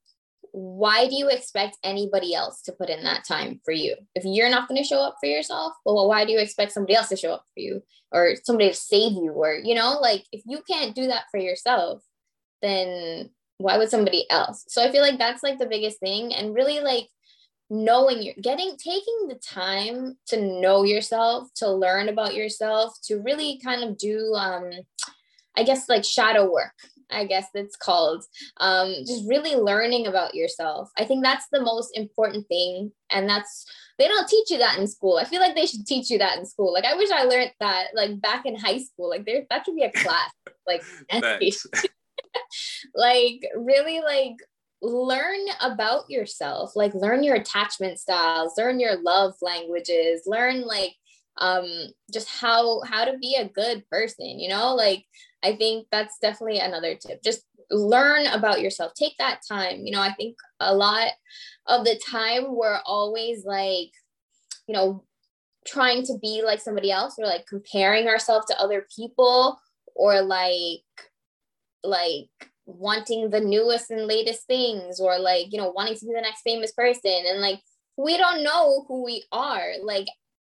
why 0.53 1.09
do 1.09 1.17
you 1.17 1.29
expect 1.29 1.79
anybody 1.83 2.35
else 2.35 2.61
to 2.63 2.73
put 2.73 2.91
in 2.91 3.03
that 3.05 3.25
time 3.27 3.61
for 3.65 3.73
you? 3.73 3.97
If 4.15 4.25
you're 4.25 4.51
not 4.51 4.69
going 4.69 4.81
to 4.81 4.87
show 4.87 5.01
up 5.01 5.17
for 5.19 5.27
yourself, 5.27 5.73
well, 5.85 6.09
why 6.09 6.25
do 6.25 6.33
you 6.33 6.39
expect 6.39 6.73
somebody 6.73 6.95
else 6.95 7.09
to 7.09 7.17
show 7.17 7.33
up 7.33 7.45
for 7.55 7.61
you 7.61 7.83
or 8.13 8.35
somebody 8.45 8.69
to 8.69 8.75
save 8.75 9.13
you? 9.13 9.33
Or, 9.35 9.55
you 9.55 9.75
know, 9.75 9.99
like 10.01 10.25
if 10.31 10.43
you 10.47 10.63
can't 10.69 10.95
do 10.95 11.07
that 11.07 11.25
for 11.31 11.39
yourself, 11.39 12.03
then 12.61 13.31
why 13.57 13.79
would 13.79 13.91
somebody 13.91 14.29
else? 14.31 14.65
So 14.69 14.83
I 14.83 14.93
feel 14.93 15.01
like 15.03 15.19
that's 15.19 15.43
like 15.43 15.59
the 15.59 15.67
biggest 15.67 16.01
thing. 16.01 16.35
And 16.35 16.55
really, 16.55 16.81
like, 16.81 17.09
knowing 17.71 18.23
you're 18.23 18.35
getting 18.43 18.77
taking 18.77 19.29
the 19.29 19.35
time 19.37 20.19
to 20.27 20.61
know 20.61 20.83
yourself 20.83 21.49
to 21.55 21.71
learn 21.71 22.11
about 22.11 22.35
yourself 22.35 22.95
to 23.03 23.23
really 23.23 23.59
kind 23.65 23.83
of 23.83 23.97
do 23.97 24.35
um 24.35 24.71
i 25.57 25.63
guess 25.63 25.89
like 25.89 26.05
shadow 26.05 26.53
work 26.53 26.75
i 27.13 27.25
guess 27.25 27.47
that's 27.55 27.77
called 27.77 28.25
um 28.59 28.95
just 29.07 29.29
really 29.29 29.55
learning 29.57 30.07
about 30.07 30.35
yourself. 30.35 30.91
I 30.99 31.05
think 31.05 31.23
that's 31.23 31.47
the 31.53 31.61
most 31.61 31.97
important 31.97 32.47
thing 32.49 32.93
and 33.11 33.29
that's 33.29 33.67
they 33.99 34.09
don't 34.09 34.29
teach 34.29 34.51
you 34.51 34.59
that 34.59 34.79
in 34.79 34.87
school. 34.87 35.19
I 35.19 35.25
feel 35.25 35.41
like 35.41 35.55
they 35.55 35.67
should 35.67 35.87
teach 35.87 36.11
you 36.11 36.19
that 36.19 36.39
in 36.39 36.47
school. 36.47 36.73
Like 36.73 36.85
i 36.85 36.95
wish 36.95 37.11
i 37.11 37.25
learned 37.25 37.53
that 37.61 37.89
like 37.95 38.21
back 38.21 38.47
in 38.47 38.57
high 38.57 38.79
school. 38.79 39.11
Like 39.11 39.25
there 39.27 39.45
that 39.51 39.65
should 39.65 39.77
be 39.77 39.85
a 39.85 39.93
class 39.93 40.31
like 40.67 40.83
like 42.95 43.43
really 43.57 44.01
like 44.01 44.37
learn 44.81 45.41
about 45.61 46.11
yourself. 46.11 46.73
Like 46.75 46.95
learn 46.95 47.23
your 47.23 47.37
attachment 47.37 47.99
styles 47.99 48.55
learn 48.57 48.81
your 48.81 49.01
love 49.03 49.35
languages 49.43 50.23
learn 50.27 50.63
like 50.63 50.95
um 51.39 51.67
just 52.13 52.29
how 52.29 52.83
how 52.83 53.07
to 53.07 53.17
be 53.19 53.37
a 53.37 53.49
good 53.49 53.89
person 53.89 54.39
you 54.39 54.49
know? 54.49 54.75
Like 54.75 55.05
i 55.43 55.55
think 55.55 55.87
that's 55.91 56.19
definitely 56.19 56.59
another 56.59 56.95
tip. 56.95 57.23
Just 57.23 57.43
learn 57.71 58.27
about 58.27 58.61
yourself. 58.61 58.93
Take 58.95 59.17
that 59.19 59.41
time. 59.49 59.85
You 59.85 59.93
know 59.93 60.01
i 60.01 60.13
think 60.13 60.37
a 60.61 60.75
lot 60.75 61.09
of 61.67 61.85
the 61.85 62.01
time 62.11 62.55
we're 62.55 62.81
always 62.85 63.45
like 63.45 63.91
you 64.67 64.75
know 64.75 65.05
trying 65.67 66.03
to 66.05 66.19
be 66.21 66.43
like 66.45 66.61
somebody 66.61 66.91
else 66.91 67.15
or 67.19 67.27
like 67.27 67.47
comparing 67.47 68.09
ourselves 68.09 68.47
to 68.47 68.61
other 68.61 68.87
people 68.95 69.59
or 69.95 70.21
like 70.23 70.81
like 71.85 72.29
wanting 72.67 73.31
the 73.31 73.41
newest 73.41 73.91
and 73.91 74.07
latest 74.07 74.47
things 74.47 75.01
or 75.01 75.19
like 75.19 75.47
you 75.51 75.59
know 75.59 75.71
wanting 75.71 75.95
to 75.95 76.07
be 76.07 76.13
the 76.15 76.21
next 76.21 76.43
famous 76.43 76.73
person. 76.73 77.25
And 77.29 77.41
like 77.41 77.61
we 77.97 78.17
don't 78.17 78.43
know 78.43 78.85
who 78.89 79.05
we 79.05 79.25
are 79.33 79.73
like 79.83 80.07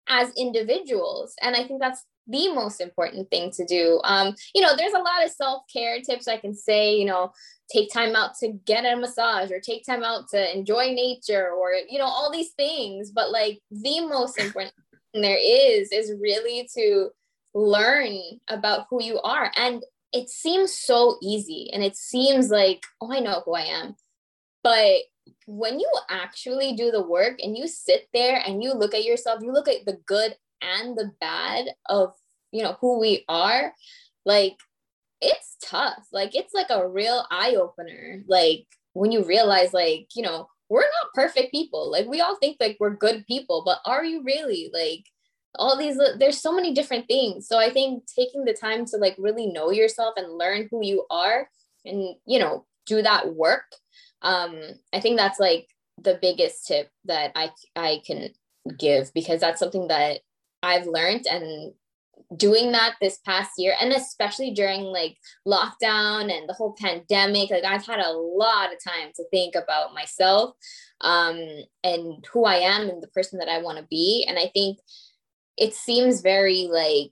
as 0.07 0.31
individuals. 0.35 1.33
And 1.41 1.55
i 1.55 1.63
think 1.63 1.81
that's 1.81 2.03
the 2.31 2.53
most 2.53 2.81
important 2.81 3.29
thing 3.29 3.51
to 3.51 3.65
do. 3.65 3.99
Um 4.03 4.35
you 4.55 4.61
know 4.61 4.75
there's 4.75 4.93
a 4.93 4.97
lot 4.97 5.23
of 5.25 5.31
self-care 5.31 6.01
tips 6.01 6.27
i 6.27 6.37
can 6.37 6.55
say 6.55 6.95
you 6.95 7.05
know 7.05 7.31
take 7.71 7.91
time 7.91 8.15
out 8.15 8.35
to 8.39 8.53
get 8.65 8.85
a 8.85 8.97
massage 8.97 9.51
or 9.51 9.59
take 9.59 9.85
time 9.85 10.03
out 10.03 10.27
to 10.29 10.55
enjoy 10.55 10.91
nature 10.93 11.51
or 11.51 11.73
you 11.89 11.97
know 11.99 12.05
all 12.05 12.31
these 12.31 12.51
things. 12.51 13.11
But 13.11 13.31
like 13.31 13.59
the 13.71 14.01
most 14.01 14.39
important 14.39 14.73
thing 15.13 15.21
there 15.21 15.39
is 15.41 15.91
is 15.91 16.13
really 16.19 16.69
to 16.75 17.09
learn 17.53 18.17
about 18.47 18.87
who 18.89 19.03
you 19.03 19.19
are. 19.21 19.51
And 19.57 19.83
it 20.13 20.29
seems 20.29 20.73
so 20.73 21.17
easy 21.21 21.69
and 21.73 21.83
it 21.83 21.95
seems 21.95 22.49
like, 22.49 22.83
oh, 22.99 23.11
I 23.13 23.19
know 23.19 23.41
who 23.45 23.55
I 23.55 23.61
am. 23.61 23.95
But 24.63 25.01
when 25.45 25.79
you 25.79 25.89
actually 26.09 26.73
do 26.73 26.91
the 26.91 27.01
work 27.01 27.39
and 27.41 27.57
you 27.57 27.67
sit 27.67 28.07
there 28.13 28.41
and 28.45 28.61
you 28.61 28.73
look 28.73 28.93
at 28.93 29.05
yourself, 29.05 29.41
you 29.41 29.51
look 29.51 29.67
at 29.67 29.85
the 29.85 29.97
good 30.05 30.35
and 30.61 30.97
the 30.97 31.11
bad 31.19 31.67
of, 31.87 32.13
you 32.51 32.63
know, 32.63 32.77
who 32.79 32.99
we 32.99 33.25
are, 33.27 33.73
like 34.25 34.57
it's 35.21 35.57
tough. 35.63 36.07
Like 36.11 36.35
it's 36.35 36.53
like 36.53 36.69
a 36.69 36.87
real 36.87 37.25
eye 37.29 37.55
opener. 37.55 38.23
Like 38.27 38.65
when 38.93 39.11
you 39.11 39.23
realize, 39.23 39.73
like, 39.73 40.07
you 40.15 40.23
know, 40.23 40.47
we're 40.69 40.81
not 40.81 41.13
perfect 41.13 41.51
people. 41.51 41.91
Like 41.91 42.07
we 42.07 42.21
all 42.21 42.37
think 42.37 42.57
like 42.59 42.77
we're 42.79 42.95
good 42.95 43.25
people, 43.27 43.63
but 43.65 43.79
are 43.85 44.03
you 44.03 44.23
really? 44.23 44.71
Like 44.73 45.05
all 45.55 45.77
these 45.77 45.99
there's 46.17 46.39
so 46.39 46.53
many 46.53 46.73
different 46.73 47.07
things 47.07 47.47
so 47.47 47.57
i 47.57 47.69
think 47.69 48.03
taking 48.05 48.45
the 48.45 48.53
time 48.53 48.85
to 48.85 48.97
like 48.97 49.15
really 49.17 49.47
know 49.47 49.71
yourself 49.71 50.13
and 50.17 50.37
learn 50.37 50.67
who 50.71 50.83
you 50.83 51.05
are 51.09 51.49
and 51.85 52.15
you 52.25 52.39
know 52.39 52.65
do 52.85 53.01
that 53.01 53.35
work 53.35 53.65
um 54.21 54.57
i 54.93 54.99
think 54.99 55.17
that's 55.17 55.39
like 55.39 55.67
the 56.01 56.17
biggest 56.21 56.67
tip 56.67 56.89
that 57.05 57.31
i 57.35 57.49
i 57.75 58.01
can 58.05 58.29
give 58.77 59.13
because 59.13 59.41
that's 59.41 59.59
something 59.59 59.87
that 59.87 60.19
i've 60.63 60.87
learned 60.87 61.25
and 61.29 61.73
doing 62.35 62.71
that 62.71 62.95
this 63.01 63.19
past 63.25 63.51
year 63.57 63.73
and 63.79 63.91
especially 63.93 64.51
during 64.51 64.81
like 64.81 65.17
lockdown 65.47 66.31
and 66.31 66.47
the 66.47 66.53
whole 66.53 66.75
pandemic 66.79 67.49
like 67.49 67.63
i've 67.63 67.85
had 67.85 67.99
a 67.99 68.11
lot 68.11 68.71
of 68.73 68.79
time 68.83 69.11
to 69.15 69.23
think 69.31 69.55
about 69.55 69.93
myself 69.93 70.55
um 71.01 71.39
and 71.83 72.25
who 72.31 72.45
i 72.45 72.55
am 72.55 72.89
and 72.89 73.01
the 73.01 73.07
person 73.07 73.39
that 73.39 73.49
i 73.49 73.61
want 73.61 73.77
to 73.77 73.85
be. 73.89 74.25
And 74.27 74.37
i 74.37 74.49
think 74.53 74.79
it 75.57 75.73
seems 75.73 76.21
very 76.21 76.67
like 76.71 77.11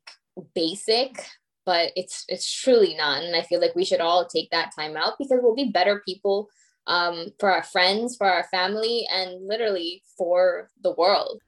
basic 0.55 1.25
but 1.65 1.91
it's 1.95 2.25
it's 2.29 2.51
truly 2.51 2.95
not. 2.95 3.21
And 3.21 3.35
i 3.35 3.43
feel 3.43 3.59
like 3.59 3.75
we 3.75 3.85
should 3.85 4.01
all 4.01 4.25
take 4.25 4.49
that 4.51 4.71
time 4.75 4.95
out 4.97 5.13
because 5.19 5.39
we'll 5.41 5.55
be 5.55 5.71
better 5.71 6.01
people 6.05 6.49
um, 6.87 7.27
for 7.39 7.51
our 7.51 7.63
friends 7.63 8.17
for 8.17 8.27
our 8.27 8.45
family 8.45 9.05
and 9.11 9.47
literally 9.47 10.01
for 10.17 10.69
the 10.81 10.91
world. 10.91 11.39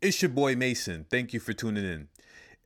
It's 0.00 0.22
your 0.22 0.30
boy 0.30 0.56
mason. 0.56 1.06
Thank 1.10 1.34
you 1.34 1.40
for 1.40 1.52
tuning 1.52 1.84
in 1.84 2.08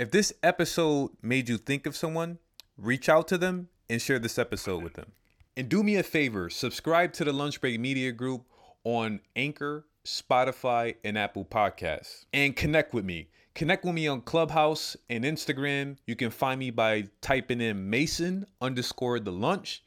if 0.00 0.10
this 0.10 0.32
episode 0.42 1.10
made 1.22 1.48
you 1.48 1.56
think 1.56 1.86
of 1.86 1.94
someone 1.94 2.38
reach 2.76 3.08
out 3.08 3.28
to 3.28 3.38
them 3.38 3.68
and 3.88 4.02
share 4.02 4.18
this 4.18 4.38
episode 4.38 4.82
with 4.82 4.94
them 4.94 5.12
and 5.56 5.68
do 5.68 5.82
me 5.82 5.96
a 5.96 6.02
favor 6.02 6.50
subscribe 6.50 7.12
to 7.12 7.24
the 7.24 7.32
lunch 7.32 7.60
break 7.60 7.78
media 7.78 8.10
group 8.10 8.44
on 8.82 9.20
anchor 9.36 9.84
spotify 10.04 10.94
and 11.04 11.18
apple 11.18 11.44
podcasts 11.44 12.24
and 12.32 12.56
connect 12.56 12.92
with 12.94 13.04
me 13.04 13.28
Connect 13.54 13.84
with 13.84 13.94
me 13.94 14.06
on 14.06 14.20
Clubhouse 14.22 14.96
and 15.08 15.24
Instagram. 15.24 15.96
You 16.06 16.16
can 16.16 16.30
find 16.30 16.58
me 16.58 16.70
by 16.70 17.08
typing 17.20 17.60
in 17.60 17.90
Mason 17.90 18.46
underscore 18.60 19.18
the 19.18 19.32
lunch. 19.32 19.82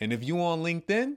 And 0.00 0.12
if 0.12 0.24
you 0.24 0.40
on 0.40 0.60
LinkedIn, 0.62 1.16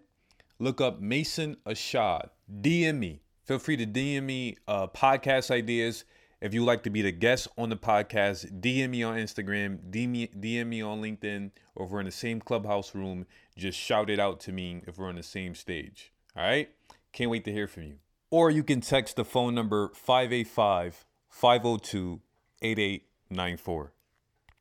look 0.60 0.82
up 0.82 1.00
Mason 1.00 1.56
Ashad. 1.66 2.30
DM 2.62 3.00
me. 3.00 3.22
Feel 3.46 3.60
free 3.60 3.78
to 3.78 3.86
DM 3.86 4.24
me 4.24 4.58
uh, 4.68 4.88
podcast 4.88 5.52
ideas. 5.52 6.04
If 6.46 6.54
you'd 6.54 6.64
like 6.64 6.84
to 6.84 6.92
be 6.92 7.02
the 7.02 7.12
guest 7.12 7.48
on 7.58 7.70
the 7.70 7.76
podcast, 7.76 8.62
DM 8.62 8.92
me 8.92 9.02
on 9.02 9.18
Instagram, 9.18 9.80
DM 9.90 10.10
me, 10.10 10.28
DM 10.28 10.68
me 10.68 10.80
on 10.80 11.02
LinkedIn, 11.02 11.50
or 11.74 11.88
if 11.88 11.92
we're 11.92 12.02
in 12.02 12.06
the 12.06 12.12
same 12.12 12.40
clubhouse 12.40 12.94
room, 12.94 13.26
just 13.58 13.80
shout 13.80 14.12
it 14.12 14.20
out 14.20 14.42
to 14.42 14.52
me 14.52 14.84
if 14.86 15.00
we're 15.00 15.10
on 15.10 15.16
the 15.16 15.24
same 15.24 15.56
stage. 15.56 16.14
All 16.38 16.44
right? 16.44 16.70
Can't 17.14 17.32
wait 17.32 17.46
to 17.46 17.52
hear 17.52 17.68
from 17.68 17.82
you. 17.82 17.96
Or 18.30 18.52
you 18.52 18.62
can 18.64 18.80
text 18.80 19.16
the 19.16 19.26
phone 19.26 19.56
number 19.56 19.90
585 19.96 21.08
502 21.30 22.22
8894. 22.62 23.95